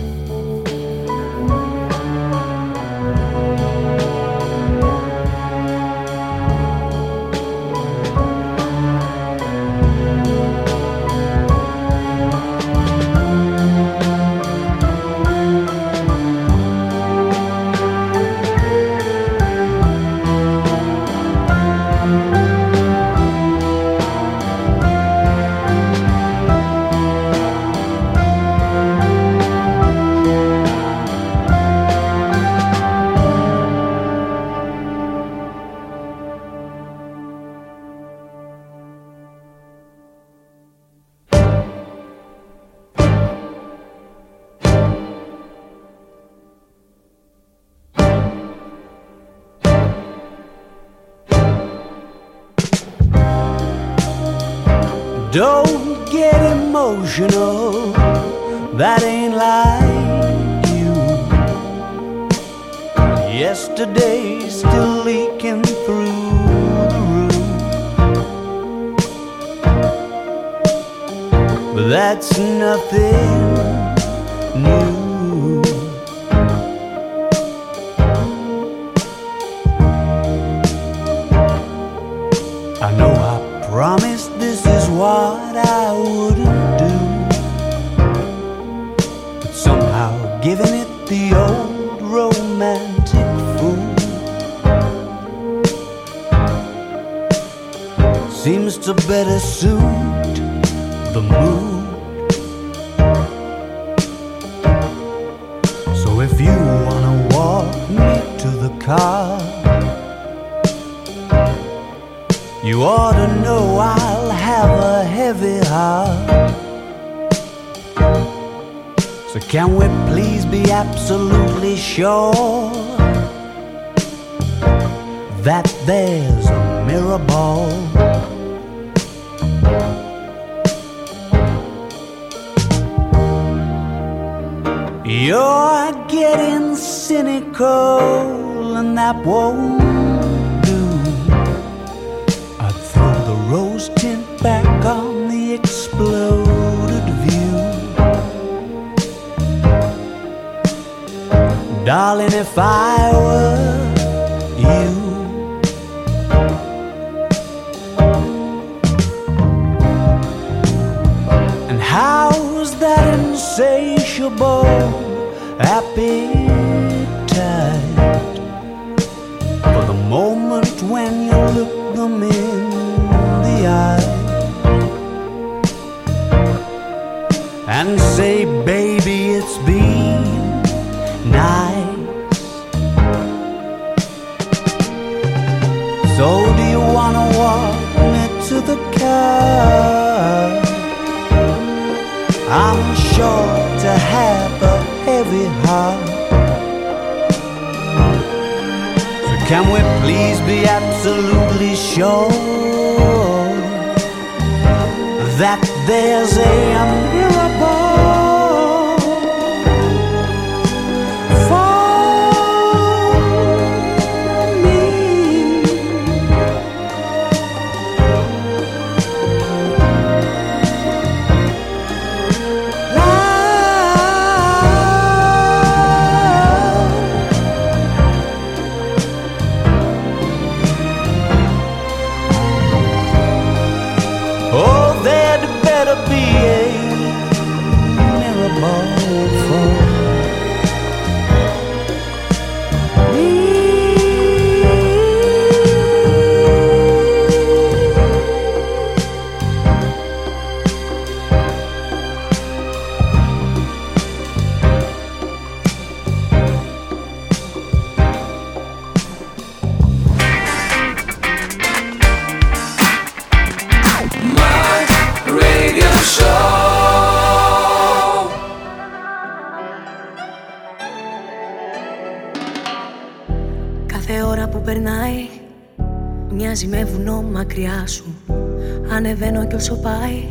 σου 279.59 279.79
πάει. 279.79 280.23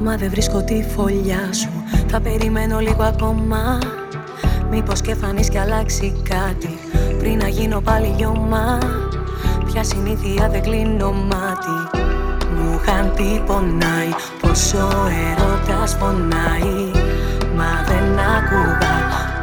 Μα 0.00 0.16
δεν 0.16 0.30
βρίσκω 0.30 0.62
τη 0.62 0.84
φωλιά 0.96 1.52
σου. 1.52 1.84
Θα 2.08 2.20
περιμένω 2.20 2.78
λίγο 2.78 3.02
ακόμα. 3.02 3.78
Μήπως 4.70 5.00
και 5.00 5.14
φανείς 5.14 5.48
κι 5.48 5.58
αλλάξει 5.58 6.22
κάτι. 6.28 6.78
Πριν 7.18 7.36
να 7.36 7.48
γίνω 7.48 7.80
πάλι 7.80 8.14
γιωμά 8.16 8.78
Πια 9.72 9.84
συνήθεια 9.84 10.48
δεν 10.48 10.62
κλείνω 10.62 11.12
μάτι. 11.12 11.98
Μου 12.56 12.80
είχαν 12.82 13.12
πονάει. 13.46 14.08
Πόσο 14.40 14.76
ερώτα 14.76 15.72
ερώτας 15.72 15.96
Μα 17.56 17.84
δεν 17.86 18.18
ακούγα. 18.18 18.94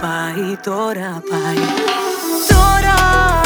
Πάει 0.02 0.56
τώρα 0.64 1.22
πάει. 1.30 1.64
Τώρα 2.48 3.39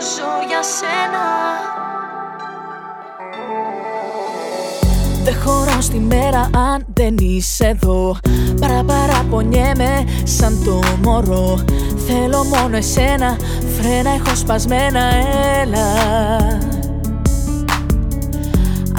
ζω 0.00 0.32
για 0.48 0.62
σένα. 0.62 1.24
Δεν 5.24 5.34
χωρώ 5.44 5.80
στη 5.80 5.98
μέρα 5.98 6.40
αν 6.40 6.86
δεν 6.92 7.14
είσαι 7.18 7.66
εδώ. 7.66 8.16
Παραπαραπονιέμαι 8.60 10.04
σαν 10.22 10.62
το 10.64 10.80
μωρό. 11.02 11.58
Θέλω 12.06 12.44
μόνο 12.44 12.76
εσένα, 12.76 13.36
φρένα 13.78 14.10
έχω 14.10 14.36
σπασμένα, 14.36 15.00
έλα. 15.60 15.88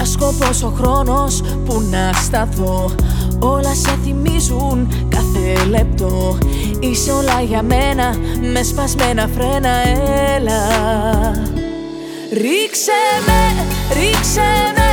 Ασκοπός 0.00 0.62
ο 0.62 0.68
χρόνος 0.68 1.42
που 1.64 1.82
να 1.90 2.12
σταθώ 2.12 2.90
Όλα 3.42 3.74
σε 3.74 3.98
θυμίζουν. 4.04 4.88
Κάθε 5.08 5.64
λεπτό 5.68 6.38
Είσαι 6.80 7.10
όλα 7.10 7.40
για 7.40 7.62
μένα. 7.62 8.16
Με 8.52 8.62
σπασμένα 8.62 9.28
φρένα 9.34 9.68
έλα. 10.36 10.62
Ρίξε 12.32 13.02
με, 13.26 13.64
ρίξε 13.94 14.50
με. 14.76 14.92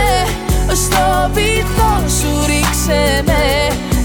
Στο 0.74 1.30
βυθό 1.34 1.94
σου 2.20 2.46
ρίξε 2.46 3.24
με. 3.26 3.44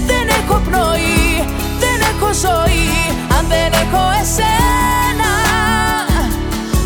Δεν 0.07 0.27
έχω 0.39 0.61
πνοή, 0.65 1.45
δεν 1.79 1.99
έχω 2.11 2.33
ζωή. 2.33 2.93
Αν 3.37 3.45
δεν 3.47 3.71
έχω 3.81 4.03
εσένα. 4.21 5.31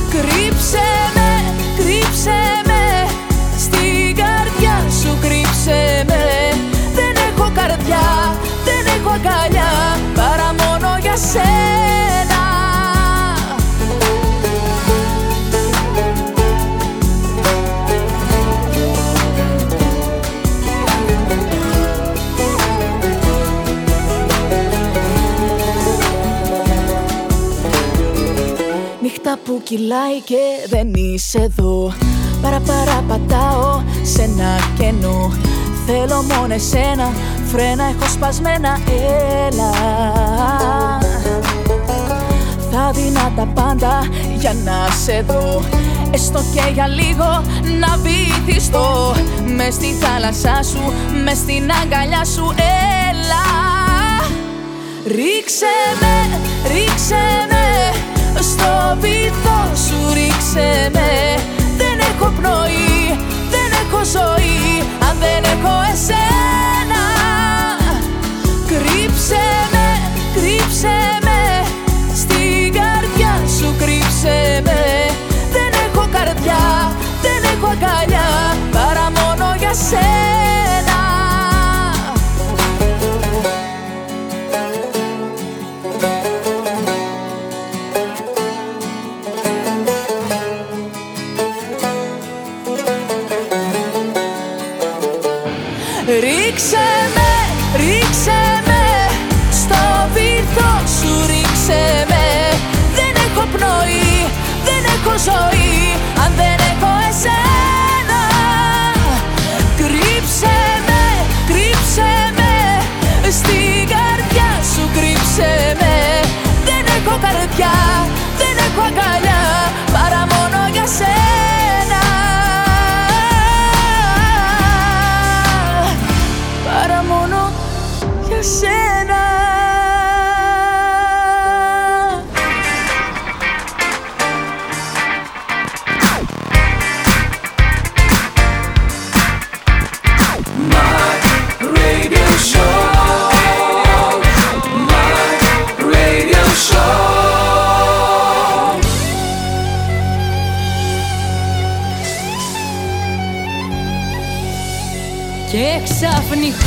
Κρύψε 0.09 0.87
με, 1.15 1.31
κρύψε 1.77 2.39
με. 2.65 3.09
Στην 3.57 4.15
καρδιά 4.15 4.75
σου 5.01 5.17
κρύψε 5.21 5.98
έχω 9.09 9.17
αγκαλιά 9.17 9.71
Παρά 10.15 10.47
μόνο 10.47 10.97
για 11.01 11.17
σένα. 11.17 11.47
Νύχτα 29.01 29.39
που 29.43 29.61
κυλάει 29.63 30.21
και 30.25 30.37
δεν 30.69 30.93
είσαι 30.93 31.39
εδώ 31.39 31.93
Παραπαραπατάω 32.41 33.81
σε 34.01 34.21
ένα 34.21 34.59
κενό. 34.77 35.31
Θέλω 35.85 36.21
μόνο 36.21 36.53
εσένα, 36.53 37.13
φρένα 37.51 37.83
έχω 37.83 38.11
σπασμένα, 38.11 38.79
έλα. 39.47 39.71
Θα 42.71 42.91
δίνα 42.93 43.31
τα 43.35 43.45
πάντα 43.53 44.07
για 44.37 44.53
να 44.53 44.87
σε 45.05 45.25
δω. 45.27 45.61
Έστω 46.11 46.43
και 46.53 46.71
για 46.73 46.87
λίγο 46.87 47.43
να 47.79 47.97
βυθιστώ. 47.97 49.15
Μες 49.55 49.73
στη 49.73 49.95
θάλασσά 50.01 50.63
σου, 50.63 50.93
μες 51.23 51.37
στην 51.37 51.69
αγκαλιά 51.81 52.25
σου, 52.25 52.53
έλα. 53.09 53.47
Ρίξε 55.05 55.75
με, 56.01 56.39
ρίξε 56.73 57.23
με 57.51 57.67
Στο 58.41 58.97
βυθό 58.99 59.59
σου 59.87 60.13
ρίξε 60.13 60.89
με. 60.93 61.41
Δεν 61.77 61.99
έχω 62.09 62.31
πνοή, 62.37 63.19
δεν 63.53 63.69
έχω 63.81 64.03
ζωή. 64.05 64.83
Αν 65.09 65.17
δεν 65.19 65.43
έχω 65.43 65.73
εσένα 65.93 66.78
κρύψε 70.79 71.19
με 71.23 71.67
Στην 72.15 72.73
καρδιά 72.73 73.47
σου 73.57 73.75
κρύψε 73.77 74.61
με. 74.63 75.11
Δεν 75.51 75.71
έχω 75.85 76.07
καρδιά, 76.11 76.91
δεν 77.21 77.51
έχω 77.53 77.67
αγκαλιά 77.67 78.29
Παρά 78.71 79.11
μόνο 79.19 79.55
για 79.57 79.73
σένα 79.73 81.08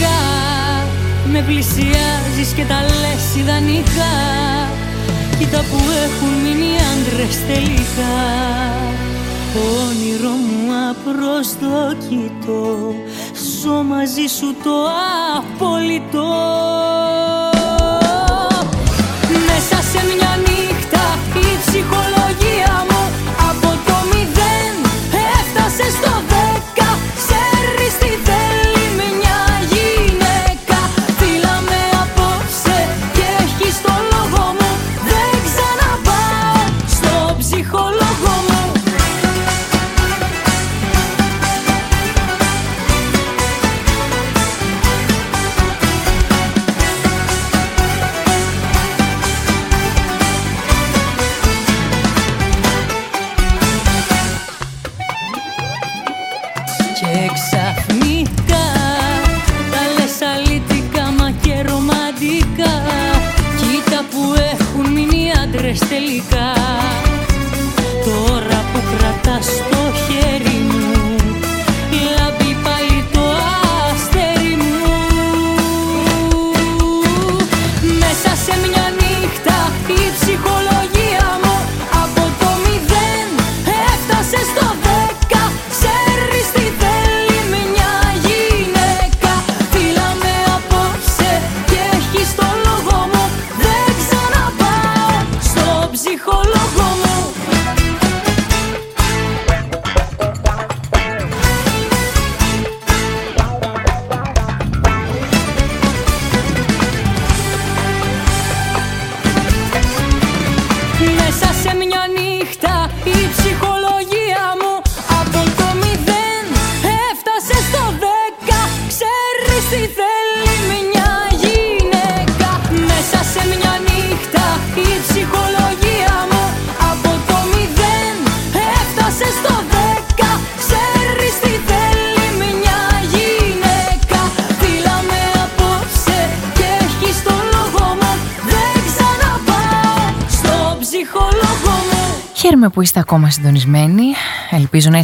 ξαφνικά 0.02 0.18
με 1.32 1.42
πλησιάζεις 1.46 2.52
και 2.56 2.64
τα 2.64 2.80
λες 2.80 3.26
ιδανικά 3.38 4.14
Κοίτα 5.38 5.58
που 5.58 5.78
έχουν 6.04 6.28
μείνει 6.42 6.72
άντρες 6.92 7.36
τελικά. 7.46 8.16
Όνειρο 9.84 10.34
μου 10.46 10.62
απροσδοκητό 10.90 12.94
Ζω 13.60 13.82
μαζί 13.82 14.26
σου 14.38 14.54
το 14.64 14.76
απόλυτο. 15.38 16.28
Μέσα 19.46 19.78
σε 19.90 20.00
μια 20.14 20.32
νύχτα 20.46 21.04
η 21.34 21.36
ψυχολογία 21.66 22.74
μου 22.88 23.02
Από 23.50 23.70
το 23.86 23.96
μηδέν 24.10 24.74
έφτασε 25.38 25.86
στο 25.96 26.31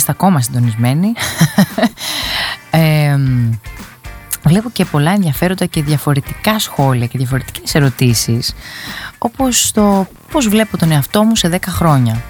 είστε 0.09 0.25
ακόμα 0.25 0.41
συντονισμένοι. 0.41 1.13
βλέπω 4.45 4.71
και 4.71 4.85
πολλά 4.85 5.11
ενδιαφέροντα 5.11 5.67
και 5.67 5.83
διαφορετικά 5.83 6.59
σχόλια 6.59 7.07
και 7.07 7.19
διαφορετικές 7.19 7.75
ερωτήσεις 7.75 8.55
όπως 9.19 9.73
το 9.73 10.07
πώς 10.31 10.49
βλέπω 10.49 10.77
τον 10.77 10.93
εαυτό 10.93 11.25
μου 11.25 11.37
σε 11.37 11.49
10 11.53 11.59
χρόνια. 11.69 12.23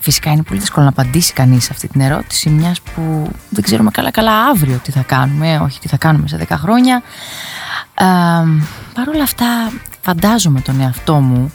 Φυσικά 0.00 0.30
είναι 0.30 0.42
πολύ 0.42 0.60
δύσκολο 0.60 0.84
να 0.84 0.90
απαντήσει 0.90 1.32
κανείς 1.32 1.70
αυτή 1.70 1.88
την 1.88 2.00
ερώτηση 2.00 2.50
μιας 2.50 2.80
που 2.80 3.30
δεν 3.48 3.62
ξέρουμε 3.62 3.90
καλά 3.90 4.10
καλά 4.10 4.44
αύριο 4.44 4.80
τι 4.82 4.90
θα 4.90 5.02
κάνουμε, 5.02 5.58
όχι 5.58 5.80
τι 5.80 5.88
θα 5.88 5.96
κάνουμε 5.96 6.28
σε 6.28 6.46
10 6.48 6.54
χρόνια. 6.58 7.02
Ε, 7.94 8.04
Παρ' 8.94 9.08
όλα 9.08 9.22
αυτά 9.22 9.72
φαντάζομαι 10.00 10.60
τον 10.60 10.80
εαυτό 10.80 11.14
μου 11.14 11.52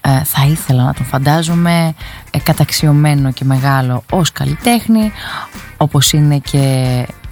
ε, 0.00 0.24
θα 0.24 0.46
ήθελα 0.46 0.84
να 0.84 0.94
τον 0.94 1.06
φαντάζομαι 1.06 1.86
ε, 1.86 1.92
καταξιωμένο 2.50 3.32
και 3.32 3.44
μεγάλο 3.44 4.04
ως 4.10 4.32
καλλιτέχνη 4.32 5.12
όπως 5.76 6.12
είναι 6.12 6.38
και 6.38 6.58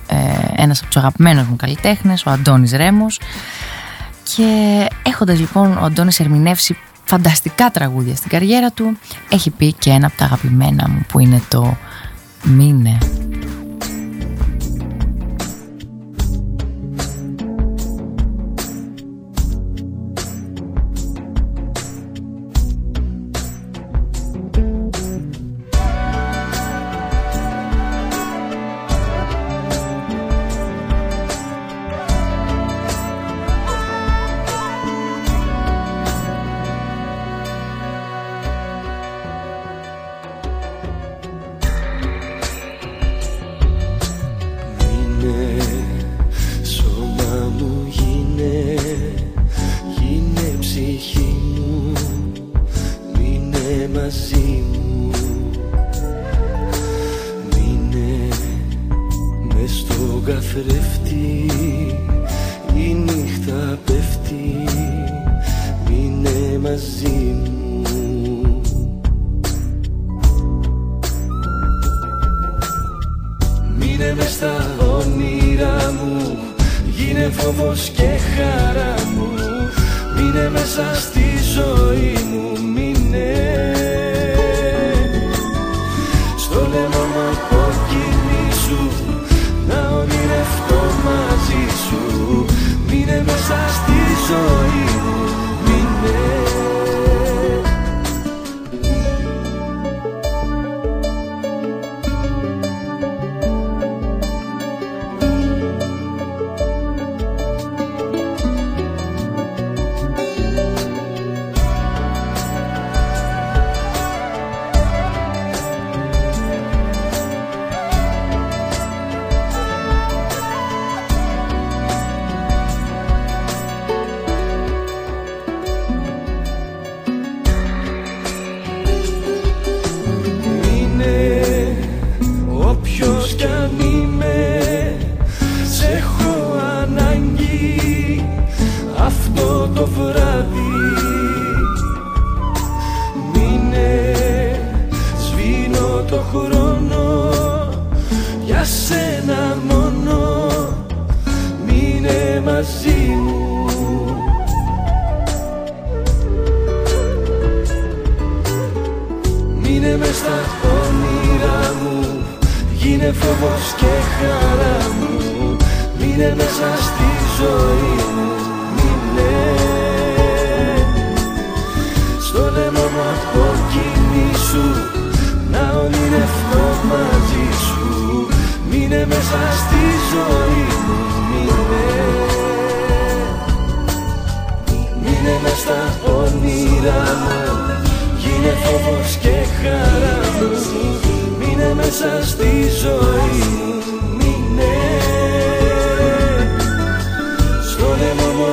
ε, 0.07 0.17
ένας 0.57 0.79
από 0.79 0.87
τους 0.87 0.97
αγαπημένους 0.97 1.47
μου 1.47 1.57
καλλιτέχνες 1.57 2.27
ο 2.27 2.31
Αντώνης 2.31 2.73
Ρέμος 2.73 3.21
και 4.23 4.87
έχοντας 5.03 5.39
λοιπόν 5.39 5.77
ο 5.77 5.85
Αντώνης 5.85 6.21
ερμηνεύσει 6.21 6.77
φανταστικά 7.05 7.71
τραγούδια 7.71 8.17
στην 8.17 8.31
καριέρα 8.31 8.71
του 8.71 8.99
έχει 9.29 9.51
πει 9.51 9.73
και 9.73 9.91
ένα 9.91 10.07
από 10.07 10.17
τα 10.17 10.25
αγαπημένα 10.25 10.89
μου 10.89 11.05
που 11.09 11.19
είναι 11.19 11.43
το 11.49 11.77
«Μείνε». 12.43 12.99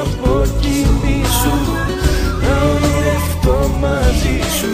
από 0.02 0.46
κοινή 0.60 1.22
σου 1.40 1.56
Να 2.42 2.56
ονειρευτώ 2.72 3.58
μαζί 3.80 4.40
σου. 4.58 4.72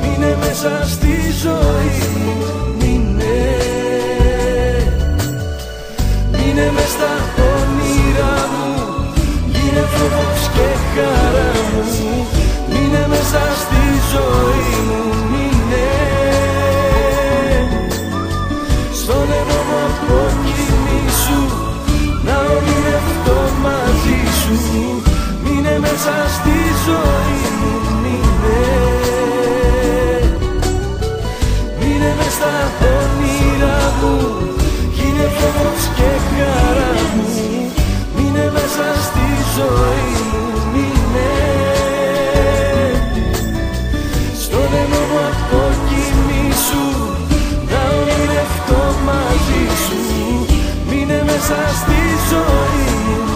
Μείνε 0.00 0.36
μέσα 0.40 0.86
στη 0.88 1.14
ζωή. 1.42 1.98
Μου 2.24 2.36
Μείνε. 2.78 3.38
Μείνε 6.32 6.70
μες 6.74 6.90
στα 6.96 7.12
όνειρά 7.54 8.36
μου. 8.52 8.74
Γίνε 9.46 9.84
φόβος 9.94 10.42
και 10.54 10.68
χαρά 10.94 11.50
μου. 11.72 11.84
Μείνε 12.70 13.06
μέσα 13.08 13.42
στη 13.62 13.82
ζωή. 14.12 14.85
μου 14.85 14.85
εσύ 24.56 25.02
Μείνε 25.44 25.78
μέσα 25.78 26.14
στη 26.36 26.56
ζωή 26.86 27.40
μου 27.58 27.72
μείνε. 28.02 28.60
Μείνε 31.80 32.10
μέσα 32.18 32.50
στα 32.72 32.92
όνειρά 33.00 33.80
μου 34.00 34.14
Γίνε 34.96 35.26
φόβος 35.38 35.82
και 35.96 36.10
χαρά 36.28 36.92
μου. 37.14 37.24
Μείνε 38.16 38.44
μέσα 38.56 38.86
στη 39.06 39.26
ζωή 39.56 40.12
μου 40.30 40.44
μείνε. 40.72 41.32
Στο 44.42 44.58
αιμό 44.80 45.02
μου 45.10 45.18
από 45.30 45.60
κοιμήσου 45.88 46.86
Να 47.70 47.80
ονειρευτώ 47.98 48.82
μαζί 49.06 49.64
σου. 49.84 49.98
Μείνε 50.90 51.22
μέσα 51.26 51.58
στη 51.80 52.00
ζωή 52.30 52.86
μου. 53.06 53.35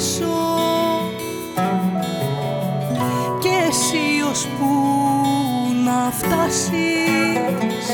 αρχίσω 0.00 0.26
και 3.40 3.48
εσύ 3.68 4.30
ως 4.30 4.46
πού 4.46 4.66
να 5.84 6.10
φτάσεις. 6.10 7.86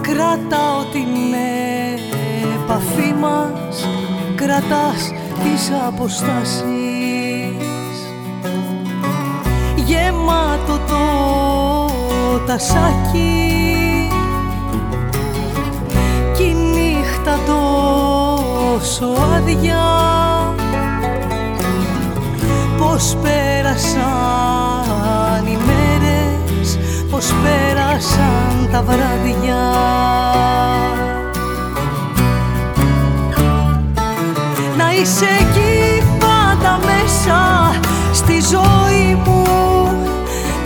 Κρατάω 0.00 0.82
την 0.92 1.34
επαφή 2.54 3.14
μας 3.20 3.88
Κρατάς 4.34 5.12
τις 5.42 5.70
αποστάσεις. 5.86 6.64
Γεμάτο 9.76 10.78
το 10.86 12.38
τασάκι. 12.46 13.50
Κι 16.36 16.42
η 16.42 16.54
νύχτα 16.54 17.38
τόσο 17.46 19.06
άδεια 19.34 20.01
Πώς 23.02 23.16
πέρασαν 23.22 24.06
οι 25.46 25.58
μέρες 25.66 26.78
Πώς 27.10 27.34
πέρασαν 27.42 28.68
τα 28.72 28.82
βράδια. 28.82 29.62
Να 34.76 34.92
είσαι 34.92 35.24
εκεί 35.40 36.02
πάντα 36.18 36.80
μέσα 36.84 37.70
στη 38.12 38.40
ζωή 38.50 39.14
μου. 39.24 39.44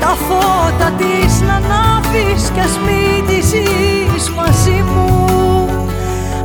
Τα 0.01 0.16
φώτα 0.28 0.91
της 0.97 1.41
να 1.41 1.55
ανάβεις 1.55 2.51
κι 2.55 2.61
ας 2.61 2.78
μην 2.87 3.26
τη 3.26 3.41
ζεις 3.47 4.30
μαζί 4.30 4.84
μου. 4.95 5.26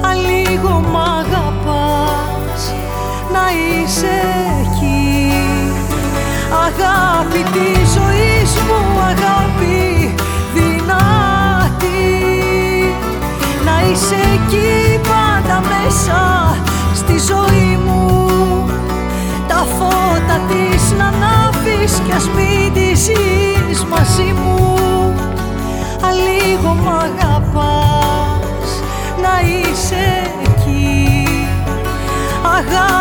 Αν 0.01 0.17
λίγο 0.17 0.83
μ' 0.91 0.97
αγαπάς. 0.97 2.73
Να 3.31 3.43
είσαι 3.51 4.05
εκεί 4.05 4.30
Αγάπη 6.53 7.43
της 7.51 7.89
ζωής 7.89 8.51
μου, 8.67 8.99
αγάπη 9.01 10.15
δυνατή. 10.53 12.15
Να 13.65 13.89
είσαι 13.91 14.15
εκεί 14.33 14.99
πάντα 15.09 15.61
μέσα 15.61 16.55
στη 16.95 17.19
ζωή 17.19 17.79
μου. 17.85 18.69
Τα 19.47 19.65
φώτα 19.77 20.39
της 20.47 20.93
να 20.97 21.07
ανάβεις 21.07 22.01
κι 22.05 22.11
ας 22.15 22.29
μην 22.35 22.73
τη 22.73 22.95
ζεις 22.95 23.85
μαζί 23.89 24.33
μου. 24.43 24.75
Αν 26.01 26.13
λίγο 26.13 26.73
μ' 26.83 26.89
αγαπάς 26.89 28.69
να 29.21 29.33
είσαι 29.47 30.31
εκεί. 30.43 31.27
Αγάπη 32.43 33.00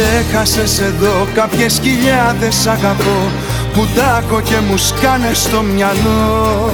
Ξέχασες 0.00 0.80
εδώ 0.80 1.28
κάποιες 1.34 1.80
χιλιάδες 1.82 2.66
αγαπώ 2.66 3.30
Που 3.74 3.86
τάκω 3.94 4.40
και 4.40 4.54
μου 4.68 4.76
σκάνε 4.76 5.30
στο 5.32 5.62
μυαλό. 5.62 6.72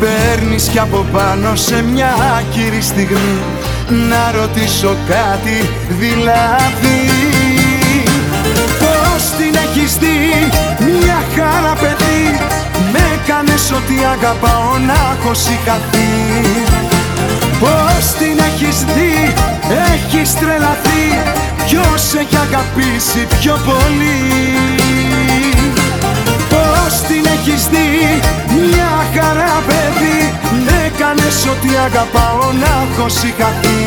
Παίρνεις 0.00 0.68
κι 0.68 0.78
από 0.78 1.06
πάνω 1.12 1.56
σε 1.56 1.82
μια 1.82 2.14
άκυρη 2.38 2.80
στιγμή 2.80 3.38
Να 4.08 4.40
ρωτήσω 4.40 4.96
κάτι 5.08 5.68
δηλαδή. 5.88 7.00
Πώς 8.80 9.22
την 9.38 9.54
έχεις 9.64 9.96
δει 9.96 10.18
μια 11.00 11.22
χαρά 11.36 11.74
παιδί 11.80 12.40
Με 12.92 12.98
έκανες 13.14 13.72
ότι 13.72 14.04
αγαπάω 14.12 14.78
να 14.86 15.16
έχω 15.18 15.34
σηκαθεί 15.34 16.10
Πώς 17.60 18.12
την 18.18 18.38
έχεις 18.38 18.84
δει, 18.84 19.34
έχεις 19.92 20.34
τρελαθεί 20.34 20.79
Ποιος 21.66 22.02
έχει 22.20 22.36
αγαπήσει 22.46 23.26
πιο 23.40 23.54
πολύ; 23.68 24.18
Πώς 26.52 26.92
την 27.08 27.24
έχεις 27.36 27.62
δει, 27.72 28.20
μια 28.60 28.92
χαρά 29.14 29.54
παιδί. 29.66 30.20
Με 30.64 30.76
έκανες 30.86 31.38
ότι 31.52 31.68
αγαπάω 31.86 32.52
να 32.62 32.72
έχω 32.84 33.08
σηκαθεί 33.08 33.82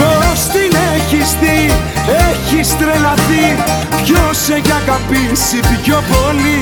Πώς 0.00 0.38
την 0.52 0.72
έχεις 0.94 1.28
δει, 1.40 1.60
έχεις 2.28 2.76
τρελαθεί. 2.78 3.46
Ποιος 4.04 4.38
έχει 4.56 4.72
αγαπήσει 4.82 5.60
πιο 5.82 5.98
πολύ; 6.12 6.61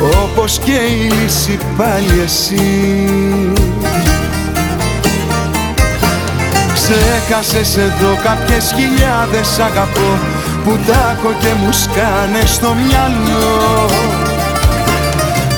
όπως 0.00 0.58
και 0.64 0.72
η 0.72 1.12
λύση 1.12 1.58
πάλι 1.76 2.20
εσύ. 2.24 2.68
Ξέχασες 6.74 7.76
εδώ 7.76 8.18
κάποιες 8.22 8.74
χιλιάδες 8.76 9.58
αγαπώ 9.58 10.18
που 10.64 10.78
τάκω 10.86 11.34
και 11.40 11.48
μου 11.62 11.72
σκάνε 11.72 12.42
στο 12.46 12.74
μυαλό. 12.74 13.86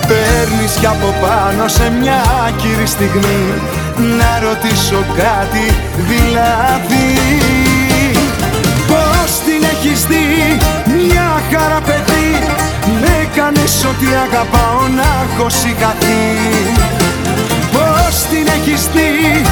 Παίρνεις 0.09 0.73
κι 0.81 0.87
από 0.87 1.15
πάνω 1.21 1.69
σε 1.69 1.93
μια 2.01 2.23
άκυρη 2.47 2.87
στιγμή 2.87 3.45
να 4.19 4.49
ρωτήσω 4.49 5.05
κάτι 5.17 5.67
δηλαδή. 6.11 7.09
Πώς 8.87 9.31
την 9.45 9.63
έχεις 9.73 10.05
δει 10.07 10.59
μια 10.87 11.43
χαρά 11.51 11.81
παιδί 11.81 11.82
με 13.43 13.49
έκανες 13.49 13.85
ότι 13.85 14.07
αγαπάω 14.27 14.81
να 14.99 15.09
έχω 15.25 15.49
σηκαθεί 15.49 16.25
Πώς 17.73 18.15
την 18.31 18.47
έχεις 18.57 18.83
δει, 18.95 19.43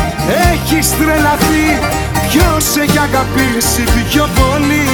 έχεις 0.53 0.91
τρελαθεί. 0.99 1.66
Ποιος 2.28 2.64
έχει 2.82 2.99
αγαπήσει 2.99 3.82
πιο 4.11 4.28
πολύ. 4.38 4.88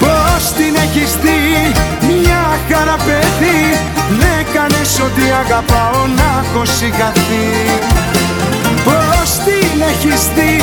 Πώς 0.00 0.52
την 0.56 0.74
έχεις 0.84 1.12
δει, 1.22 1.42
μια 2.08 2.44
χαρά 2.70 2.96
παιδί 3.06 3.60
Με 4.18 4.28
έκανες 4.40 5.00
ότι 5.06 5.24
αγαπάω 5.44 6.00
να 6.18 6.28
έχω 6.42 6.64
σηκαθεί 6.64 7.48
Πώς 8.84 9.28
την 9.44 9.80
έχεις 9.90 10.22
δει, 10.34 10.54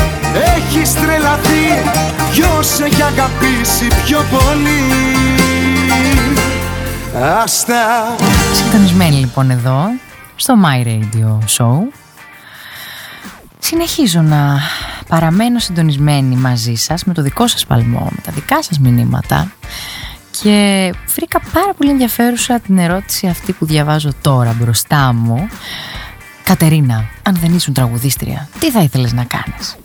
έχεις 0.56 0.94
τρελαθεί. 0.94 1.66
Ποιος 2.32 2.80
έχει 2.80 3.02
αγαπήσει 3.02 3.88
πιο 4.06 4.20
πολύ 4.32 5.43
Άστα. 7.44 8.16
Συντονισμένη 8.54 9.16
λοιπόν 9.16 9.50
εδώ 9.50 9.86
στο 10.36 10.56
My 10.66 10.88
Radio 10.88 11.38
Show. 11.58 11.78
Συνεχίζω 13.60 14.22
να 14.22 14.60
παραμένω 15.08 15.60
συντονισμένη 15.60 16.36
μαζί 16.36 16.74
σας 16.76 17.04
με 17.04 17.14
το 17.14 17.22
δικό 17.22 17.48
σας 17.48 17.66
παλμό, 17.66 18.08
με 18.12 18.22
τα 18.26 18.32
δικά 18.32 18.64
σας 18.64 18.80
μηνύματα. 18.80 19.52
Και 20.42 20.94
βρήκα 21.16 21.40
πάρα 21.54 21.74
πολύ 21.74 21.90
ενδιαφέρουσα 21.90 22.60
την 22.60 22.78
ερώτηση 22.78 23.28
αυτή 23.28 23.52
που 23.52 23.66
διαβάζω 23.66 24.10
τώρα 24.22 24.56
μπροστά 24.60 25.14
μου. 25.14 25.48
Κατερίνα, 26.44 27.10
αν 27.24 27.36
δεν 27.42 27.54
ήσουν 27.54 27.74
τραγουδίστρια, 27.74 28.48
τι 28.60 28.72
θα 28.72 28.82
ήθελες 28.82 29.14
να 29.14 29.24
κάνεις; 29.24 29.76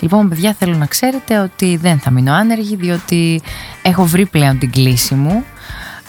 Λοιπόν, 0.00 0.28
παιδιά, 0.28 0.54
θέλω 0.58 0.76
να 0.76 0.86
ξέρετε 0.86 1.38
ότι 1.38 1.76
δεν 1.76 1.98
θα 1.98 2.10
μείνω 2.10 2.32
άνεργη, 2.32 2.76
διότι 2.76 3.42
έχω 3.82 4.04
βρει 4.04 4.26
πλέον 4.26 4.58
την 4.58 4.70
κλίση 4.70 5.14
μου 5.14 5.44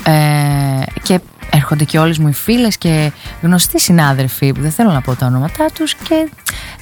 ε, 0.04 0.84
και 1.04 1.20
έρχονται 1.50 1.84
και 1.84 2.00
όλες 2.00 2.18
μου 2.18 2.28
οι 2.28 2.34
φίλες 2.34 2.78
και 2.78 3.12
γνωστοί 3.42 3.80
συνάδελφοι 3.80 4.54
που 4.54 4.62
δεν 4.62 4.72
θέλω 4.72 4.92
να 4.92 5.02
πω 5.02 5.16
τα 5.16 5.26
ονόματά 5.26 5.66
τους 5.74 5.94
και 5.94 6.30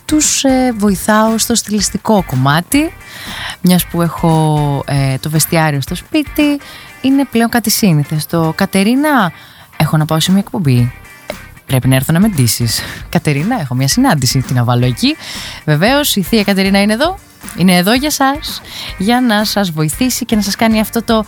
τους 0.05 0.43
ε, 0.43 0.73
βοηθάω 0.77 1.37
στο 1.37 1.55
στιλιστικό 1.55 2.23
κομμάτι 2.27 2.93
μιας 3.61 3.85
που 3.85 4.01
έχω 4.01 4.83
ε, 4.87 5.17
το 5.17 5.29
βεστιάριο 5.29 5.81
στο 5.81 5.95
σπίτι. 5.95 6.59
Είναι 7.01 7.25
πλέον 7.31 7.49
κάτι 7.49 7.69
σύνηθες. 7.69 8.25
Το 8.25 8.53
Κατερίνα 8.55 9.31
έχω 9.77 9.97
να 9.97 10.05
πάω 10.05 10.19
σε 10.19 10.31
μια 10.31 10.39
εκπομπή 10.39 10.93
Πρέπει 11.65 11.87
να 11.87 11.95
έρθω 11.95 12.13
να 12.13 12.19
με 12.19 12.27
ντύσεις. 12.27 12.81
Κατερίνα, 13.09 13.59
έχω 13.59 13.75
μια 13.75 13.87
συνάντηση. 13.87 14.41
Τι 14.41 14.53
να 14.53 14.63
βάλω 14.63 14.85
εκεί; 14.85 15.15
Βεβαίως, 15.65 16.15
η 16.15 16.21
θεία 16.21 16.43
Κατερίνα 16.43 16.81
είναι 16.81 16.93
εδώ. 16.93 17.17
Είναι 17.57 17.75
εδώ 17.75 17.93
για 17.93 18.11
σας, 18.11 18.61
για 18.97 19.21
να 19.21 19.45
σας 19.45 19.71
βοηθήσει 19.71 20.25
και 20.25 20.35
να 20.35 20.41
σας 20.41 20.55
κάνει 20.55 20.79
αυτό 20.79 21.03
το 21.03 21.25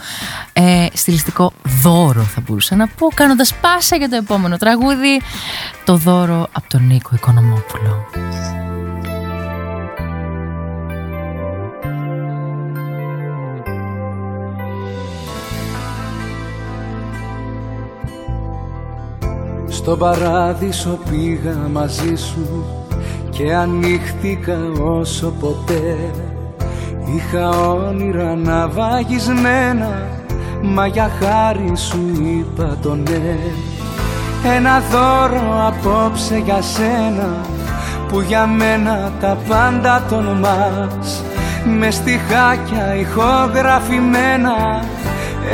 ε, 0.54 0.86
στιλιστικό 0.94 1.52
δώρο 1.82 2.22
θα 2.22 2.42
μπορούσα 2.42 2.76
να 2.76 2.88
πω, 2.88 3.08
κάνοντας 3.14 3.54
πάσα 3.54 3.96
για 3.96 4.10
το 4.10 4.16
επόμενο 4.16 4.58
τραγούδι, 4.58 5.22
το 5.86 5.96
δώρο 5.98 6.48
από 6.52 6.70
τον 6.70 6.88
Νίκο 6.88 7.10
Οικονομόπουλο. 7.16 8.08
Στον 19.70 19.98
παράδεισο 19.98 21.00
πήγα 21.10 21.58
μαζί 21.72 22.16
σου 22.16 22.66
και 23.30 23.54
ανοίχτηκα 23.54 24.58
όσο 24.82 25.34
ποτέ. 25.40 25.98
Είχα 27.16 27.50
όνειρα 27.50 28.36
να 28.36 28.68
βαγισμένα 28.68 30.08
μα 30.62 30.88
για 30.88 31.12
χάρη 31.20 31.72
σου 31.76 32.00
είπα 32.22 32.78
το 32.82 32.96
ναι. 32.96 33.38
Ένα 34.56 34.82
δώρο 34.92 35.68
απόψε 35.68 36.38
για 36.38 36.62
σένα 36.62 37.46
που 38.08 38.22
για 38.22 38.48
μένα 38.48 39.12
τα 39.20 39.38
πάντα 39.48 40.04
τον 40.10 40.26
μας 40.26 41.24
με 41.80 41.92
στιχάκια 41.92 42.96
ηχογραφημένα 42.96 44.84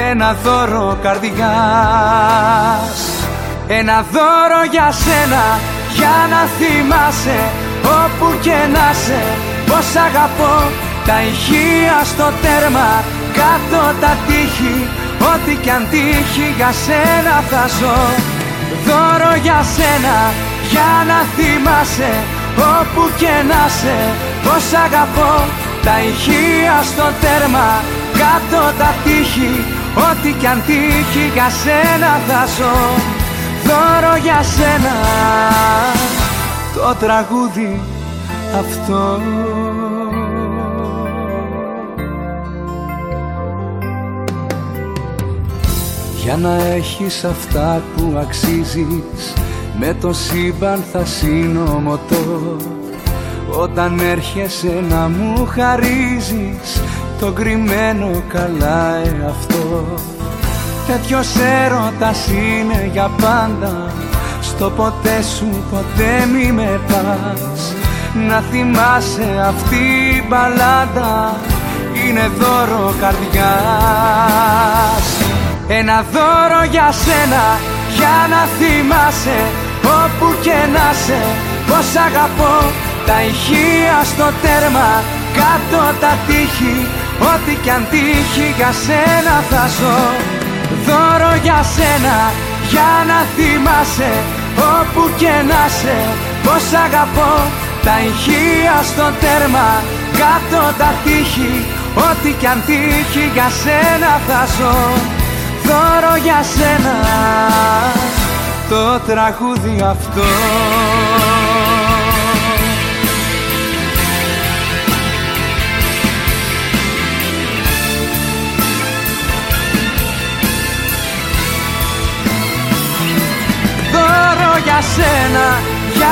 ένα 0.10 0.35
δώρο 0.44 0.98
καρδιάς 1.02 1.34
ένα 3.68 4.06
δώρο 4.11 4.61
για 4.72 4.91
σένα 5.03 5.44
για 5.98 6.18
να 6.34 6.41
θυμάσαι 6.57 7.40
όπου 8.02 8.27
και 8.41 8.57
να 8.76 8.88
σε 9.03 9.22
Πως 9.68 9.95
αγαπώ. 10.07 10.56
Τα 11.07 11.18
ηχεία 11.30 11.98
στο 12.11 12.27
τέρμα 12.44 12.90
κάτω 13.40 13.81
τα 14.02 14.14
τείχη 14.27 14.77
Ό,τι 15.31 15.53
κι 15.64 15.69
αν 15.69 15.84
τύχει 15.91 16.48
για 16.57 16.72
σένα 16.85 17.35
θα 17.49 17.64
ζω. 17.77 17.99
Δώρο 18.85 19.34
για 19.45 19.60
σένα 19.76 20.18
για 20.72 20.91
να 21.10 21.19
θυμάσαι 21.35 22.14
όπου 22.77 23.02
και 23.22 23.34
να 23.52 23.64
σε 23.80 23.98
Πως 24.44 24.65
αγαπώ. 24.85 25.34
Τα 25.85 25.95
ηχεία 26.10 26.77
στο 26.91 27.07
τέρμα 27.22 27.68
κάτω 28.22 28.61
τα 28.80 28.90
τείχη 29.03 29.53
Ό,τι 30.10 30.31
κι 30.40 30.48
αν 30.48 30.60
τύχει 30.68 31.26
για 31.34 31.49
σένα 31.64 32.11
θα 32.27 32.41
ζω 32.57 33.22
Δώρο 33.65 34.15
για 34.23 34.44
σένα 34.44 34.95
το 36.73 36.95
τραγούδι 36.99 37.81
αυτό. 38.60 39.22
Για 46.23 46.38
να 46.38 46.65
έχεις 46.65 47.23
αυτά 47.23 47.81
που 47.95 48.18
αξίζεις 48.18 49.34
Με 49.80 49.95
το 50.02 50.14
σύμπαν 50.14 50.84
θα 50.91 51.06
συνομωτώ 51.06 52.57
Όταν 53.49 53.99
έρχεσαι 53.99 54.84
να 54.90 55.10
μου 55.10 55.45
χαρίζεις 55.45 56.81
Το 57.19 57.31
κρυμμένο 57.31 58.23
καλά 58.27 58.95
εαυτό 58.95 59.85
Τέτοιος 60.88 61.27
έρωτας 61.65 62.27
είναι 62.27 62.89
για 62.93 63.10
πάντα. 63.22 63.91
Στο 64.41 64.69
ποτέ 64.69 65.22
σου 65.38 65.64
ποτέ 65.72 66.27
μη 66.34 66.51
με 66.51 66.80
πας. 66.88 67.73
Να 68.27 68.43
θυμάσαι 68.51 69.45
αυτή 69.47 69.84
η 70.15 70.26
μπαλάντα. 70.27 71.35
Είναι 72.05 72.31
δώρο 72.39 72.93
καρδιάς. 73.01 73.35
Ένα 75.68 76.05
δώρο 76.14 76.64
για 76.72 76.91
σένα 76.91 77.45
Για 77.97 78.18
να 78.34 78.41
θυμάσαι. 78.57 79.39
Όπου 80.01 80.27
και 80.41 80.57
να 80.76 80.88
σε 81.03 81.22
Πως 81.68 81.88
αγαπώ. 82.07 82.55
Τα 83.05 83.18
ηχεία 83.30 83.97
στο 84.11 84.27
τέρμα 84.41 84.89
Κάτω 85.39 85.81
τα 86.01 86.14
τείχη. 86.27 86.77
Ό,τι 87.31 87.53
κι 87.64 87.69
αν 87.69 87.84
τύχει 87.91 88.47
για 88.57 88.72
σένα 88.85 89.35
θα 89.49 89.64
ζω 89.77 90.42
Δώρο 90.85 91.33
για 91.45 91.59
σένα 91.75 92.17
για 92.71 92.91
να 93.09 93.19
θυμάσαι 93.35 94.11
Όπου 94.77 95.03
και 95.19 95.33
να 95.51 95.63
σε 95.79 95.97
πως 96.43 96.65
αγαπώ. 96.85 97.33
Τα 97.85 97.95
ηχεία 98.09 98.77
στο 98.91 99.07
τέρμα 99.21 99.69
κάτω 100.21 100.61
τα 100.79 100.89
τείχη 101.03 101.55
Ό,τι 102.07 102.31
κι 102.39 102.47
αν 102.47 102.59
τύχει 102.65 103.25
για 103.33 103.49
σένα 103.63 104.11
θα 104.27 104.41
ζω. 104.57 104.77
Δώρο 105.67 106.15
για 106.25 106.39
σένα 106.53 106.95
το 108.69 108.99
τραγούδι 108.99 109.81
αυτό 109.81 110.21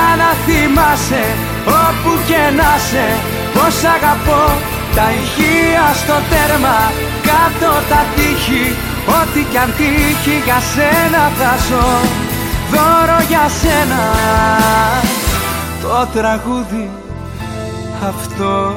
για 0.01 0.15
να 0.21 0.31
θυμάσαι 0.45 1.23
όπου 1.85 2.11
και 2.27 2.41
να 2.59 2.71
σε. 2.89 3.07
Πως 3.55 3.75
αγαπώ 3.95 4.43
τα 4.95 5.05
ηχεία 5.19 5.85
στο 6.01 6.17
τέρμα 6.31 6.77
κάτω 7.29 7.71
τα 7.91 8.01
τείχη. 8.15 8.65
Ό,τι 9.19 9.41
κι 9.51 9.57
αν 9.63 9.71
τύχει 9.77 10.35
για 10.47 10.59
σένα 10.73 11.23
θα 11.39 11.53
ζω. 11.67 11.89
Δώρο 12.71 13.19
για 13.31 13.45
σένα 13.61 14.03
το 15.81 16.07
τραγούδι 16.13 16.89
αυτό 18.09 18.75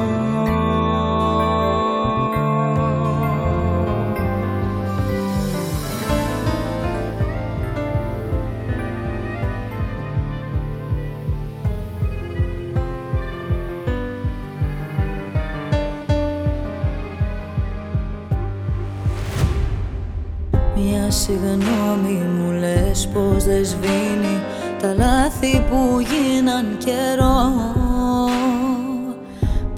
συγγνώμη 21.15 22.23
μου 22.37 22.51
λες 22.51 23.09
πως 23.13 23.45
δεν 23.45 23.65
σβήνει 23.65 24.43
τα 24.81 24.95
λάθη 24.95 25.65
που 25.71 26.01
γίναν 26.01 26.77
καιρό. 26.85 27.53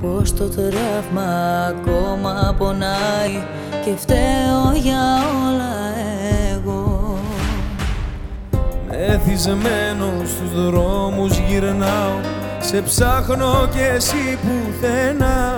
Πως 0.02 0.34
το 0.34 0.48
τραύμα 0.48 1.66
ακόμα 1.68 2.54
πονάει 2.58 3.44
και 3.84 3.90
φταίω 3.96 4.72
για 4.74 5.14
όλα 5.46 5.74
εγώ. 6.54 7.18
Μεθυσμένο 8.88 10.12
στους 10.24 10.64
δρόμους 10.64 11.38
γυρνάω 11.38 12.20
σε 12.60 12.82
ψάχνω 12.82 13.68
κι 13.72 13.80
εσύ 13.94 14.38
πουθενά 14.42 15.54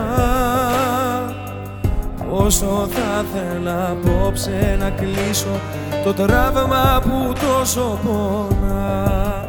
Όσο 2.30 2.88
θα 2.90 3.24
θέλα 3.32 3.90
απόψε 3.90 4.76
να 4.78 4.90
κλείσω 4.90 5.60
το 6.05 6.12
τραύμα 6.12 7.02
που 7.02 7.32
τόσο 7.32 7.98
πονά. 8.05 9.48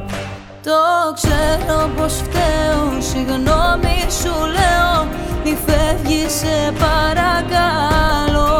Το 0.63 1.13
ξέρω 1.13 1.89
πως 1.97 2.13
φταίω, 2.13 3.01
συγγνώμη 3.01 3.97
σου 4.21 4.33
λέω 4.57 5.07
Μη 5.43 5.57
φεύγεις 5.65 6.31
σε 6.33 6.73
παρακαλώ. 6.79 8.59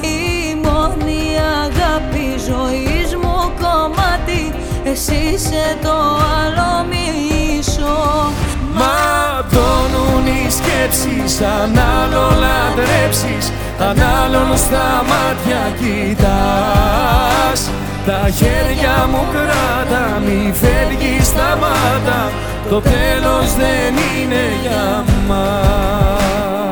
Η 0.00 0.54
μόνη 0.54 1.22
αγάπη 1.64 2.38
ζωής 2.38 3.14
μου 3.16 3.52
κομμάτι 3.60 4.54
Εσύ 4.84 5.14
είσαι 5.14 5.78
το 5.82 5.96
άλλο 6.40 6.86
μισό 6.88 8.32
Ματώνουν 8.80 10.26
οι 10.26 10.50
σκέψεις 10.58 11.40
αν 11.40 11.78
άλλο 11.98 12.26
λατρέψεις 12.42 13.52
Αν 13.88 13.96
άλλον 14.22 14.56
στα 14.56 14.88
μάτια 15.10 15.62
κοιτάς. 15.78 17.60
Τα 18.06 18.28
χέρια 18.30 19.08
μου 19.10 19.26
κράτα 19.32 20.20
μη 20.24 20.54
φεύγεις 20.60 21.26
σταμάτα 21.26 22.32
Το 22.68 22.80
τέλος 22.80 23.54
δεν 23.54 23.94
είναι 23.94 24.42
για 24.62 25.04
μας 25.28 26.69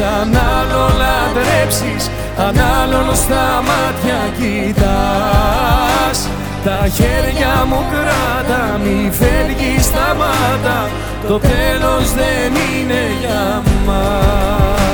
αν 0.00 0.36
άλλο 0.58 0.90
λατρέψεις 1.00 2.10
Αν 2.38 2.56
άλλον 2.82 3.16
στα 3.16 3.62
μάτια 3.68 4.20
κοιτάς. 4.38 6.18
Τα 6.64 6.88
χέρια 6.94 7.64
μου 7.68 7.84
κράτα 7.90 8.78
μη 8.82 9.10
φεύγεις 9.18 9.84
σταμάτα. 9.84 10.90
Το 11.28 11.38
τέλος 11.38 12.12
δεν 12.14 12.52
είναι 12.54 13.02
για 13.20 13.62
μας 13.86 14.85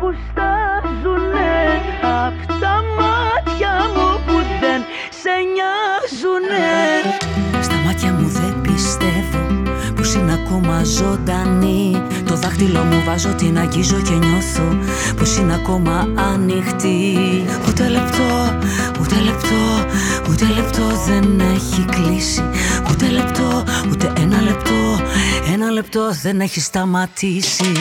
που 0.00 0.14
στάζουνε 0.24 1.52
απ' 2.02 2.48
μάτια 2.98 3.72
μου 3.94 4.08
που 4.26 4.36
δεν 4.60 4.80
σε 5.20 5.34
νοιάζουνε. 5.52 6.68
Στα 7.62 7.74
μάτια 7.84 8.12
μου 8.12 8.28
δεν 8.28 8.60
πιστεύω 8.60 9.48
πως 9.96 10.14
είναι 10.14 10.32
ακόμα 10.32 10.84
ζωντανή. 10.84 12.02
Το 12.24 12.36
δάχτυλο 12.36 12.84
μου 12.84 13.02
βάζω 13.06 13.34
την 13.34 13.58
αγγίζω 13.58 14.00
και 14.00 14.14
νιώθω 14.14 14.78
πως 15.16 15.36
είναι 15.36 15.54
ακόμα 15.54 16.08
ανοιχτή. 16.32 17.18
Ούτε 17.68 17.88
λεπτό, 17.88 18.58
ούτε 19.00 19.14
λεπτό, 19.20 19.62
ούτε 20.30 20.44
λεπτό 20.54 20.86
δεν 21.06 21.40
έχει 21.40 21.84
κλείσει. 21.84 22.42
Ούτε 22.90 23.08
λεπτό, 23.08 23.64
ούτε 23.90 24.12
ένα 24.20 24.40
λεπτό, 24.42 25.00
ένα 25.52 25.70
λεπτό 25.70 26.10
δεν 26.22 26.40
έχει 26.40 26.60
σταματήσει 26.60 27.72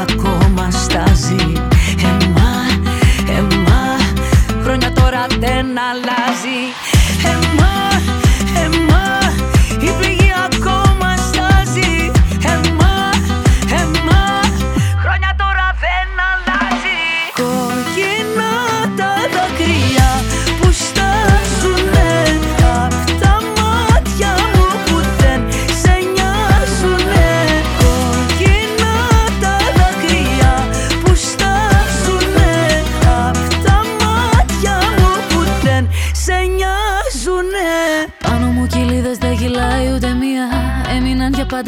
ακόμα 0.00 0.70
στάζει. 0.70 1.52
Εμά, 2.02 2.54
εμά, 3.38 3.96
χρόνια 4.62 4.92
τώρα 4.92 5.26
δεν 5.38 5.66
αλλάζει 5.90 6.60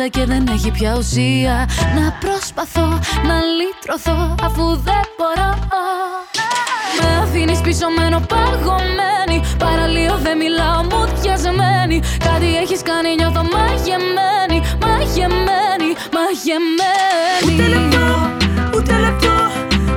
πάντα 0.03 0.09
και 0.09 0.25
δεν 0.27 0.47
έχει 0.55 0.71
πια 0.71 0.95
ουσία. 0.99 1.69
Να 1.97 2.05
προσπαθώ 2.21 2.89
να 3.29 3.37
λύτρωθώ 3.59 4.35
αφού 4.43 4.65
δεν 4.89 5.05
μπορώ. 5.17 5.51
Με 7.01 7.09
αφήνεις 7.23 7.61
πίσω 7.61 7.87
μένω 7.99 8.21
παγωμένη. 8.33 9.39
Παραλίω 9.59 10.19
δεν 10.23 10.37
μιλάω 10.37 10.83
μου 10.91 11.01
διασμένη 11.21 12.01
Κάτι 12.27 12.49
έχεις 12.63 12.83
κάνει 12.83 13.11
νιώθω 13.19 13.43
μαγεμένη. 13.55 14.59
Μαγεμένη, 14.85 15.91
μαγεμένη. 16.17 17.47
Ούτε 17.47 17.67
λεπτό, 17.75 18.07
ούτε 18.77 18.95
λεπτό, 19.05 19.37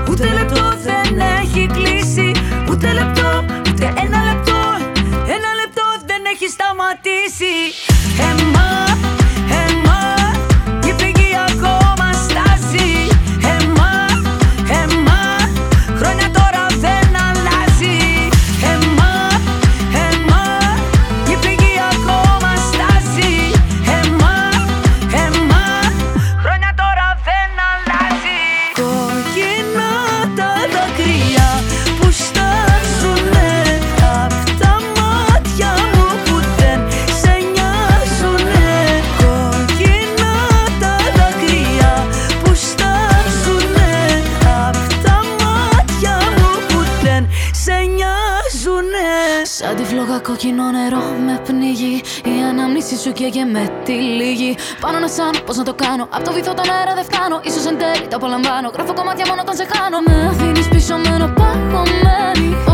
ούτε 0.10 0.28
λεπτό 0.38 0.64
δεν 0.88 1.20
έχει 1.42 1.62
κλείσει. 1.76 2.32
Ούτε 2.70 2.88
λεπτό, 3.00 3.30
ούτε 3.70 3.86
ένα 4.04 4.20
λεπτό, 4.30 4.60
ένα 5.36 5.50
λεπτό 5.62 5.86
δεν 6.10 6.22
έχει 6.34 6.48
σταματήσει. 6.56 7.56
Εμάς, 8.30 8.95
σου 53.06 53.12
καίγε 53.12 53.46
με 53.46 53.82
τη 53.84 53.92
λίγη. 53.92 54.58
Πάνω 54.80 55.00
να 55.00 55.08
σαν 55.08 55.34
πώς 55.46 55.58
να 55.58 55.64
το 55.64 55.74
κάνω. 55.74 56.08
Απ' 56.10 56.24
το 56.24 56.32
βυθό 56.34 56.54
τον 56.54 56.70
αέρα 56.72 56.94
δεν 56.96 57.04
φτάνω. 57.04 57.40
Ίσως 57.44 57.66
εν 57.66 57.78
τέλει 57.78 58.08
το 58.08 58.16
απολαμβάνω. 58.16 58.70
Γράφω 58.74 58.94
κομμάτια 58.94 59.26
μόνο 59.30 59.42
όταν 59.42 59.56
σε 59.56 59.66
χάνω. 59.74 59.98
Με 60.08 60.28
αφήνεις 60.32 60.68
πίσω 60.68 60.98
μένω 60.98 61.28
παγωμένη 61.38 62.65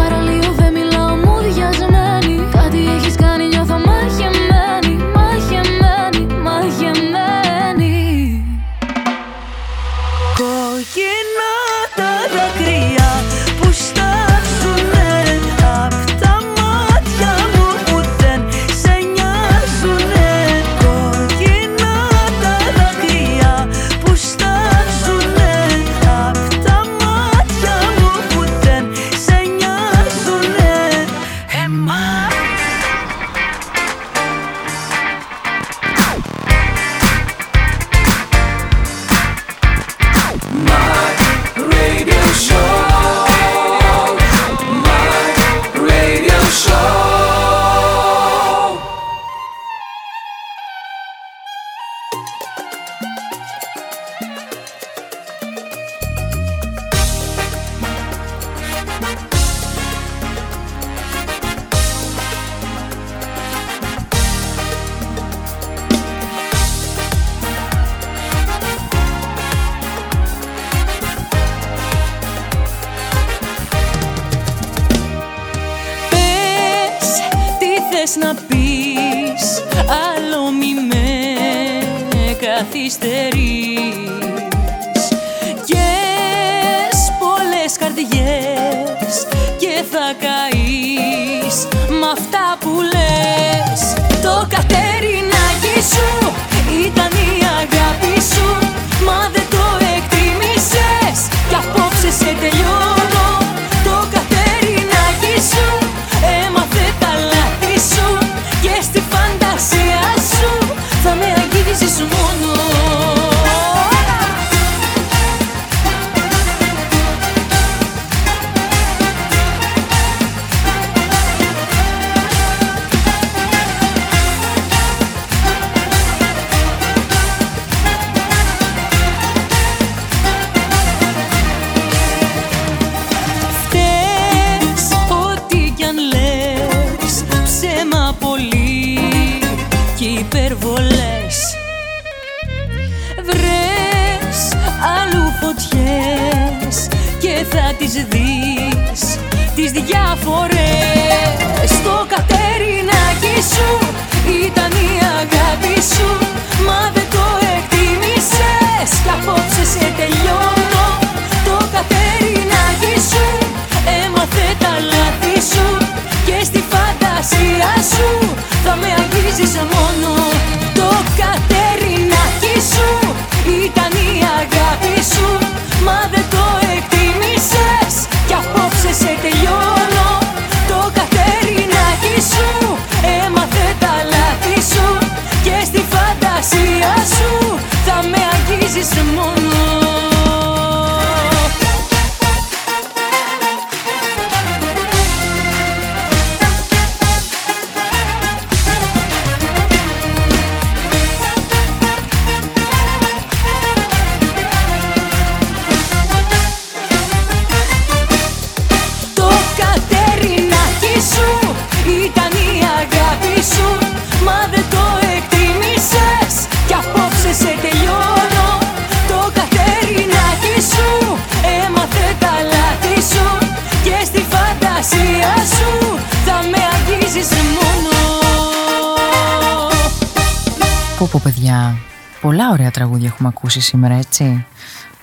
έχουμε 233.22 233.36
ακούσει 233.38 233.60
σήμερα 233.60 233.94
έτσι. 233.94 234.46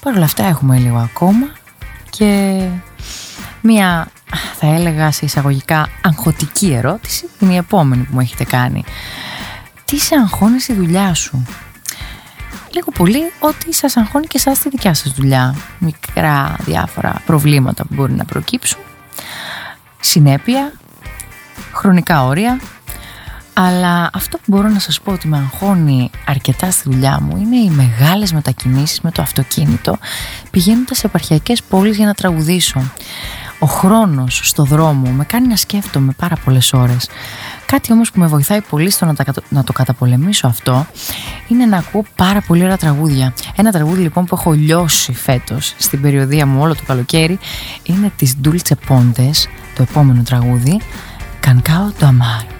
Παρ' 0.02 0.14
όλα 0.14 0.24
αυτά 0.24 0.44
έχουμε 0.44 0.78
λίγο 0.78 0.96
ακόμα 0.96 1.52
και 2.10 2.60
μία 3.60 4.08
θα 4.58 4.66
έλεγα 4.66 5.10
σε 5.12 5.24
εισαγωγικά 5.24 5.88
αγχωτική 6.02 6.72
ερώτηση 6.72 7.28
είναι 7.38 7.52
η 7.52 7.56
επόμενη 7.56 8.02
που 8.02 8.10
μου 8.12 8.20
έχετε 8.20 8.44
κάνει. 8.44 8.84
Τι 9.84 9.98
σε 9.98 10.14
αγχώνει 10.14 10.60
στη 10.60 10.72
δουλειά 10.72 11.14
σου; 11.14 11.46
Λίγο 12.70 12.90
πολύ 12.90 13.32
ότι 13.38 13.74
σας 13.74 13.96
αγχώνει 13.96 14.26
και 14.26 14.36
εσάς 14.36 14.58
τη 14.58 14.68
δικιά 14.68 14.94
σας 14.94 15.12
δουλειά. 15.12 15.54
Μικρά 15.78 16.56
διάφορα 16.58 17.22
προβλήματα 17.26 17.84
που 17.84 17.94
μπορεί 17.94 18.12
να 18.12 18.24
προκύψουν. 18.24 18.80
Συνέπεια, 20.00 20.72
χρονικά 21.72 22.24
όρια, 22.24 22.60
αλλά 23.60 24.10
αυτό 24.12 24.36
που 24.36 24.42
μπορώ 24.46 24.68
να 24.68 24.78
σας 24.78 25.00
πω 25.00 25.12
ότι 25.12 25.28
με 25.28 25.36
αγχώνει 25.36 26.10
αρκετά 26.26 26.70
στη 26.70 26.90
δουλειά 26.90 27.20
μου 27.20 27.36
είναι 27.36 27.56
οι 27.56 27.70
μεγάλες 27.70 28.32
μετακινήσεις 28.32 29.00
με 29.00 29.10
το 29.10 29.22
αυτοκίνητο 29.22 29.98
πηγαίνοντας 30.50 30.98
σε 30.98 31.06
επαρχιακές 31.06 31.62
πόλεις 31.62 31.96
για 31.96 32.06
να 32.06 32.14
τραγουδήσω. 32.14 32.90
Ο 33.58 33.66
χρόνος 33.66 34.40
στο 34.44 34.64
δρόμο 34.64 35.10
με 35.10 35.24
κάνει 35.24 35.46
να 35.46 35.56
σκέφτομαι 35.56 36.12
πάρα 36.12 36.36
πολλές 36.44 36.72
ώρες. 36.72 37.08
Κάτι 37.66 37.92
όμως 37.92 38.10
που 38.10 38.20
με 38.20 38.26
βοηθάει 38.26 38.60
πολύ 38.60 38.90
στο 38.90 39.04
να, 39.04 39.14
τα 39.14 39.24
κατα- 39.24 39.42
να 39.48 39.64
το 39.64 39.72
καταπολεμήσω 39.72 40.46
αυτό 40.46 40.86
είναι 41.48 41.66
να 41.66 41.76
ακούω 41.76 42.04
πάρα 42.16 42.40
πολύ 42.40 42.62
ωραία 42.62 42.76
τραγούδια. 42.76 43.32
Ένα 43.56 43.70
τραγούδι 43.72 44.02
λοιπόν 44.02 44.24
που 44.24 44.34
έχω 44.34 44.52
λιώσει 44.52 45.12
φέτος 45.12 45.74
στην 45.78 46.00
περιοδία 46.00 46.46
μου 46.46 46.60
όλο 46.60 46.74
το 46.74 46.82
καλοκαίρι 46.86 47.38
είναι 47.82 48.12
της 48.16 48.36
Dulce 48.44 48.72
Pontes, 48.88 49.48
το 49.74 49.82
επόμενο 49.82 50.22
τραγούδι, 50.22 50.80
Cancao 51.44 52.02
do 52.02 52.04
Amar. 52.04 52.57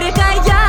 Lyrica, 0.00 0.32
я 0.46 0.59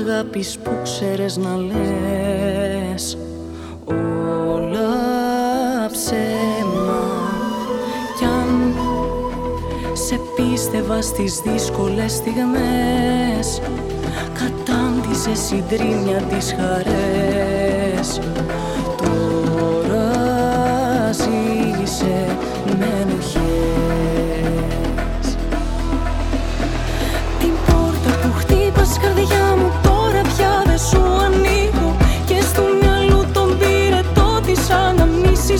αγάπης 0.00 0.58
που 0.58 0.70
ξέρες 0.82 1.36
να 1.36 1.56
λες. 1.56 3.18
Όλα 4.54 4.88
ψέμα. 5.92 7.02
Κι 8.18 8.24
αν 8.24 8.74
σε 9.92 10.20
πίστευα 10.36 11.02
στις 11.02 11.40
δύσκολες 11.40 12.12
στιγμές 12.12 13.60
κατάντησε 14.32 15.34
συντρίμια 15.34 16.22
τις 16.22 16.54
χαρές. 16.58 18.20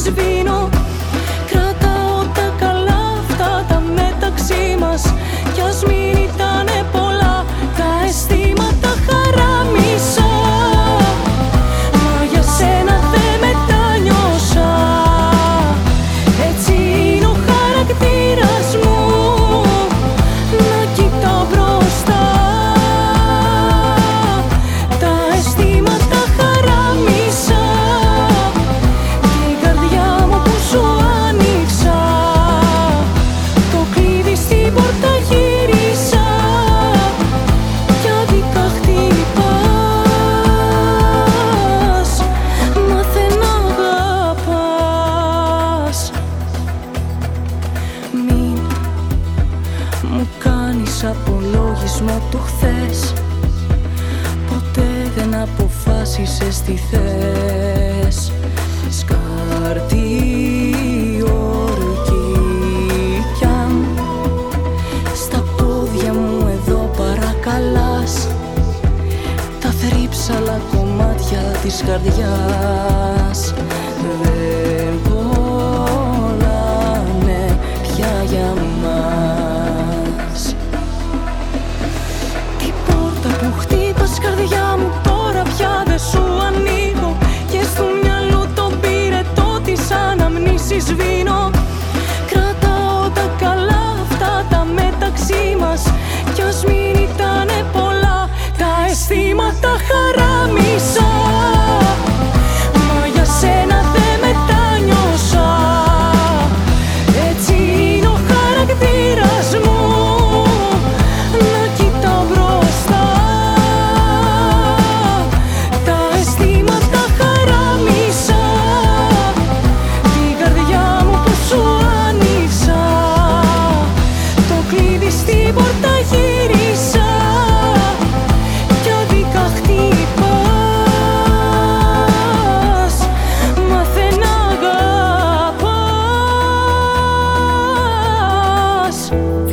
vino. 0.08 0.79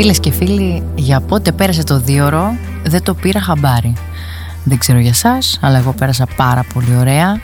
Φίλες 0.08 0.22
και 0.22 0.32
φίλοι, 0.32 0.84
για 0.96 1.22
πότε 1.22 1.52
πέρασε 1.52 1.84
το 1.84 2.00
δίωρο 2.00 2.56
δεν 2.84 3.04
το 3.04 3.14
πήρα 3.14 3.42
χαμπάρι. 3.42 3.94
Δεν 4.64 4.78
ξέρω 4.78 5.00
για 5.00 5.14
σας, 5.14 5.60
αλλά 5.62 5.78
εγώ 5.78 5.94
πέρασα 5.94 6.28
πάρα 6.36 6.66
πολύ 6.74 6.96
ωραία. 6.98 7.42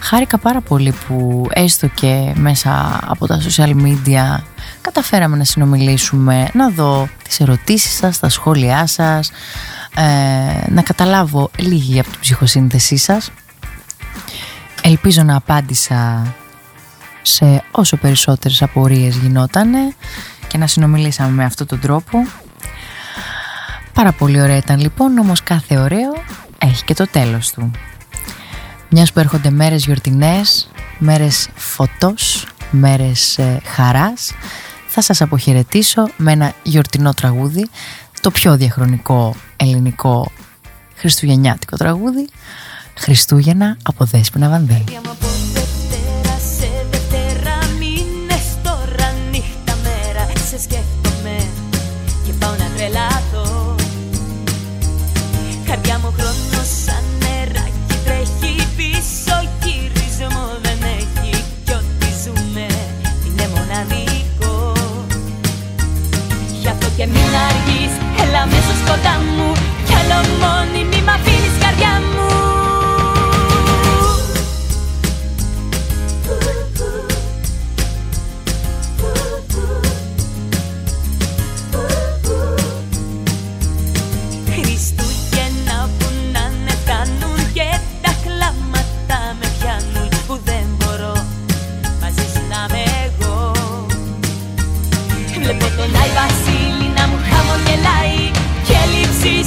Χάρηκα 0.00 0.38
πάρα 0.38 0.60
πολύ 0.60 0.94
που 1.06 1.46
έστω 1.52 1.86
και 1.86 2.32
μέσα 2.36 3.00
από 3.06 3.26
τα 3.26 3.40
social 3.40 3.70
media 3.70 4.42
καταφέραμε 4.80 5.36
να 5.36 5.44
συνομιλήσουμε, 5.44 6.48
να 6.52 6.70
δω 6.70 7.08
τις 7.24 7.40
ερωτήσεις 7.40 7.96
σας, 7.96 8.18
τα 8.18 8.28
σχόλιά 8.28 8.86
σας, 8.86 9.30
ε, 9.96 10.70
να 10.70 10.82
καταλάβω 10.82 11.50
λίγη 11.56 11.98
από 12.00 12.10
την 12.10 12.20
ψυχοσύνθεσή 12.20 12.96
σας. 12.96 13.30
Ελπίζω 14.82 15.22
να 15.22 15.36
απάντησα 15.36 16.34
σε 17.22 17.62
όσο 17.70 17.96
περισσότερες 17.96 18.62
απορίες 18.62 19.16
γινότανε 19.16 19.94
και 20.48 20.58
να 20.58 20.66
συνομιλήσαμε 20.66 21.30
με 21.30 21.44
αυτόν 21.44 21.66
τον 21.66 21.80
τρόπο. 21.80 22.26
Πάρα 23.92 24.12
πολύ 24.12 24.40
ωραία 24.40 24.56
ήταν 24.56 24.80
λοιπόν, 24.80 25.18
όμως 25.18 25.42
κάθε 25.42 25.78
ωραίο 25.78 26.22
έχει 26.58 26.84
και 26.84 26.94
το 26.94 27.06
τέλος 27.10 27.50
του. 27.50 27.70
Μιας 28.90 29.12
που 29.12 29.18
έρχονται 29.20 29.50
μέρες 29.50 29.84
γιορτινές, 29.84 30.70
μέρες 30.98 31.48
φωτός, 31.54 32.46
μέρες 32.70 33.38
ε, 33.38 33.60
χαράς, 33.64 34.32
θα 34.86 35.02
σας 35.02 35.20
αποχαιρετήσω 35.20 36.08
με 36.16 36.32
ένα 36.32 36.52
γιορτινό 36.62 37.14
τραγούδι, 37.14 37.68
το 38.20 38.30
πιο 38.30 38.56
διαχρονικό 38.56 39.34
ελληνικό 39.56 40.30
χριστουγεννιάτικο 40.94 41.76
τραγούδι, 41.76 42.28
Χριστούγεννα 42.98 43.76
από 43.82 44.04
Δέσποινα 44.04 44.48
Βανδύ. 44.48 44.84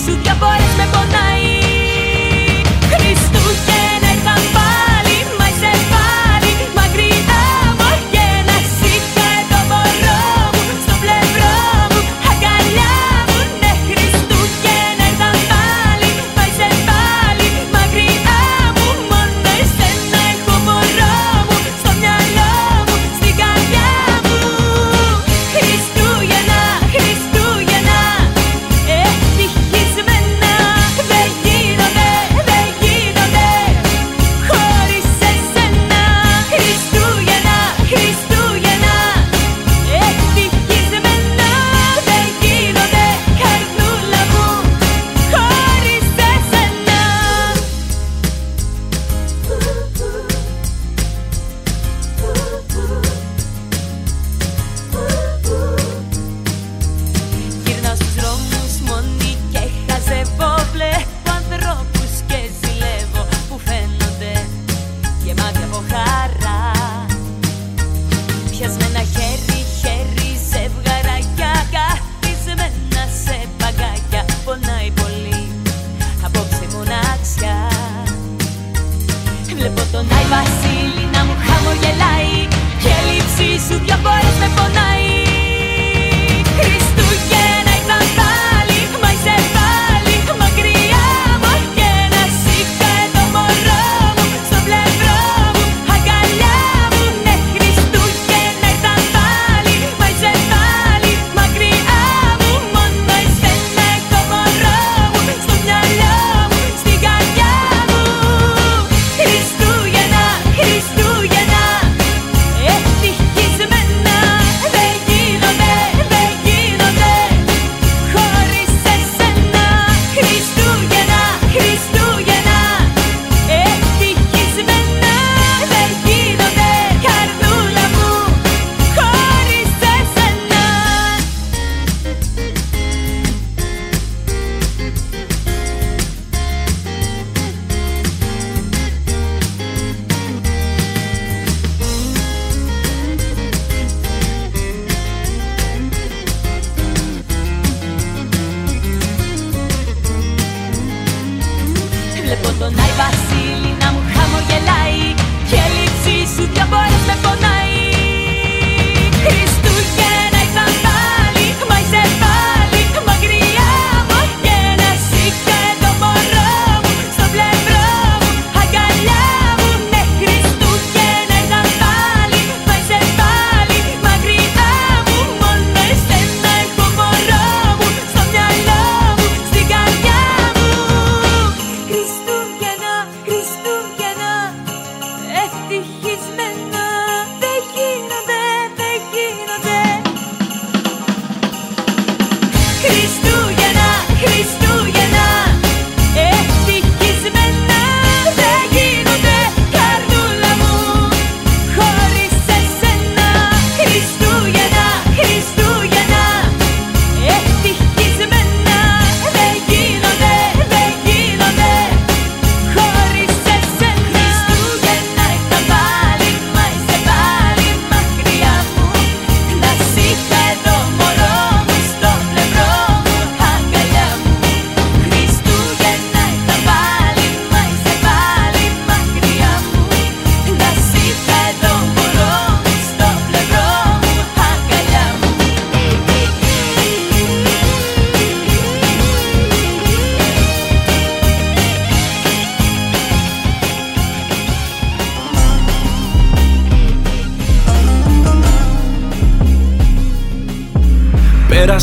Σου 0.06 0.18
δυο 0.24 0.34
φορές 0.42 0.74
με 0.78 0.86
πονάει 0.94 1.31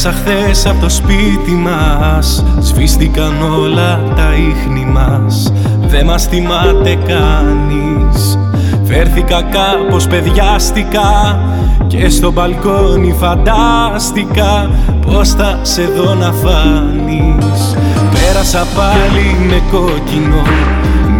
Πέρασα 0.02 0.20
χθες 0.20 0.66
από 0.66 0.80
το 0.80 0.88
σπίτι 0.88 1.50
μας. 1.50 2.44
Σβήστηκαν 2.58 3.42
όλα 3.42 4.00
τα 4.16 4.32
ίχνη 4.34 4.84
μας. 4.84 5.52
Δεν 5.80 6.04
μας 6.04 6.26
θυμάται 6.26 6.98
κανείς. 7.06 8.38
Φέρθηκα 8.84 9.42
κάπως 9.42 10.06
παιδιάστηκα 10.06 11.38
Και 11.86 12.08
στο 12.08 12.32
μπαλκόνι 12.32 13.14
φαντάστηκα 13.18 14.70
Πώς 15.06 15.28
θα 15.28 15.58
σε 15.62 15.82
δω 15.82 16.14
να 16.14 16.32
φανείς 16.32 17.76
Πέρασα 18.10 18.66
πάλι 18.76 19.36
με 19.48 19.62
κόκκινο 19.70 20.42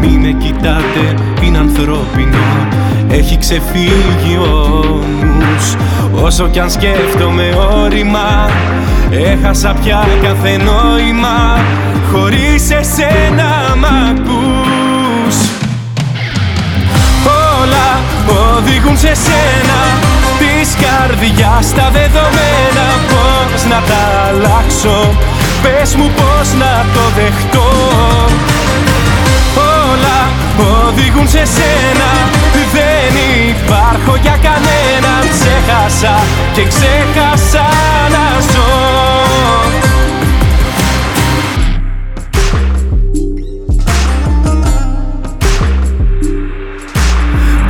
Μη 0.00 0.18
με 0.18 0.32
κοιτάτε, 0.32 1.14
είναι 1.42 1.58
ανθρώπινο. 1.58 2.38
Έχει 3.10 3.38
ξεφύγει 3.38 4.36
ο 4.36 4.84
νους. 5.20 5.76
Όσο 6.22 6.48
κι 6.48 6.58
αν 6.58 6.70
σκέφτομαι 6.70 7.56
όρημα 7.84 8.50
Έχασα 9.10 9.74
πια 9.82 10.06
κάθε 10.22 10.56
νόημα. 10.56 11.58
Χωρίς 12.12 12.70
εσένα 12.70 13.76
μ' 13.80 13.84
ακούς. 13.84 15.36
Όλα 17.60 17.88
οδηγούν 18.56 18.96
σε 18.98 19.14
σένα. 19.14 19.80
Της 20.38 20.74
καρδιάς 20.82 21.74
τα 21.74 21.90
δεδομένα. 21.92 22.86
Πώς 23.08 23.64
να 23.64 23.82
τα 23.88 24.02
αλλάξω; 24.28 25.10
Πες 25.62 25.94
μου 25.94 26.10
πώς 26.16 26.52
να 26.58 26.84
το 26.94 27.00
δεχτώ 27.16 27.68
Όλα 29.90 30.19
οδηγούν 30.89 31.28
σε 31.28 31.44
σένα. 31.56 32.10
Δεν 32.73 33.15
υπάρχω 33.48 34.16
για 34.23 34.36
κανέναν 34.43 35.23
Ξέχασα 35.31 36.15
και 36.52 36.62
ξέχασα 36.62 37.66
να 38.15 38.40
ζω. 38.40 38.98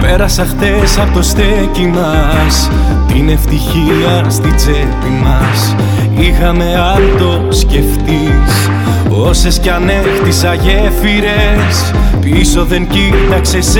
Πέρασα 0.00 0.44
χτες 0.44 0.98
από 0.98 1.12
το 1.14 1.22
στέκι 1.22 1.86
μας 1.86 2.70
Την 3.06 3.28
ευτυχία 3.28 4.24
στη 4.28 4.52
τσέπη 4.54 5.10
μας. 5.22 5.74
Είχαμε 6.18 6.64
αν 6.94 7.02
το 7.18 7.52
σκεφτείς 7.56 8.68
Όσες 9.10 9.58
κι 9.58 9.70
αν 9.70 9.88
έχτισα 9.88 10.54
γέφυρες 10.54 11.92
Πίσω 12.20 12.64
δεν 12.64 12.86
κοίταξες, 12.88 13.76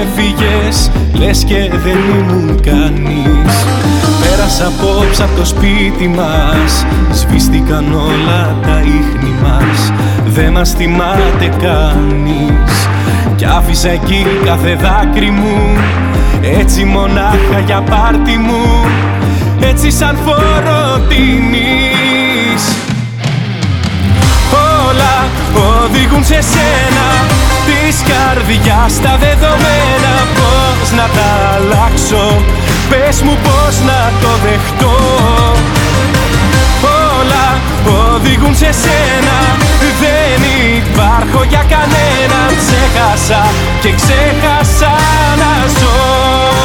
έφυγες. 0.00 0.90
Λες 1.12 1.44
και 1.44 1.70
δεν 1.84 1.98
ήμουν 2.18 2.60
κανείς. 2.60 3.64
Πέρασα 4.20 4.66
απόψε 4.66 5.22
από 5.22 5.36
το 5.36 5.44
σπίτι 5.44 6.08
μας 6.16 6.86
Σβήστηκαν 7.12 7.92
όλα 7.94 8.56
τα 8.62 8.80
ίχνη 8.80 9.30
μας. 9.42 9.92
Δεν 10.26 10.52
μας 10.52 10.70
θυμάται 10.70 11.48
κανείς. 11.62 12.88
Κι 13.36 13.44
άφησα 13.44 13.90
εκεί 13.90 14.26
κάθε 14.44 14.74
δάκρυ 14.74 15.30
μου 15.30 15.76
Έτσι 16.58 16.84
μονάχα 16.84 17.58
για 17.66 17.82
πάρτι 17.90 18.36
μου. 18.36 18.84
Έτσι 19.60 19.90
σαν 19.90 20.16
φόρο 20.24 21.06
τιμής 21.08 22.91
Όλα 24.92 25.28
οδηγούν 25.84 26.24
σε 26.24 26.40
σένα. 26.52 27.06
Της 27.66 27.96
καρδιάς 28.10 29.00
τα 29.00 29.16
δεδομένα. 29.24 30.12
Πώς 30.38 30.90
να 30.98 31.06
τα 31.16 31.28
αλλάξω; 31.54 32.42
Πες 32.90 33.22
μου 33.22 33.36
πώς 33.42 33.74
να 33.88 34.00
το 34.22 34.30
δεχτώ; 34.44 34.96
Όλα 37.08 37.46
οδηγούν 38.14 38.54
σε 38.56 38.70
σένα. 38.82 39.38
Δεν 40.02 40.40
υπάρχω 40.76 41.44
για 41.48 41.64
κανέναν. 41.74 42.48
Ξέχασα 42.62 43.42
και 43.80 43.90
ξέχασα 44.00 44.94
να 45.42 45.52
ζω 45.78 46.61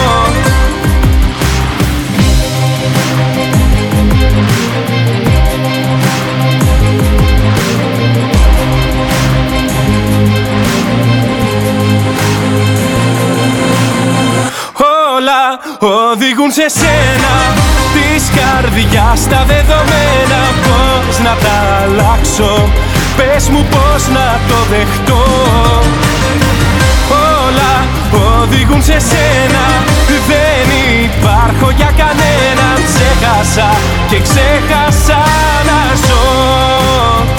οδηγούν 15.79 16.51
σε 16.51 16.67
σένα 16.79 17.33
Της 17.95 18.23
καρδιάς 18.37 19.27
τα 19.31 19.43
δεδομένα. 19.47 20.41
Πώς 20.65 21.19
να 21.19 21.33
τα 21.43 21.55
αλλάξω 21.81 22.69
Πες 23.17 23.49
μου 23.49 23.65
πώς 23.69 24.07
να 24.07 24.39
το 24.47 24.59
δεχτώ. 24.71 25.23
Όλα 27.09 27.73
οδηγούν 28.41 28.83
σε 28.83 28.99
σένα 29.09 29.65
Δεν 30.29 30.67
υπάρχω 31.03 31.71
για 31.75 31.91
κανέναν 31.97 32.77
Ξέχασα 32.85 33.69
και 34.09 34.19
ξέχασα 34.19 35.23
να 35.67 35.95
ζω 36.05 37.36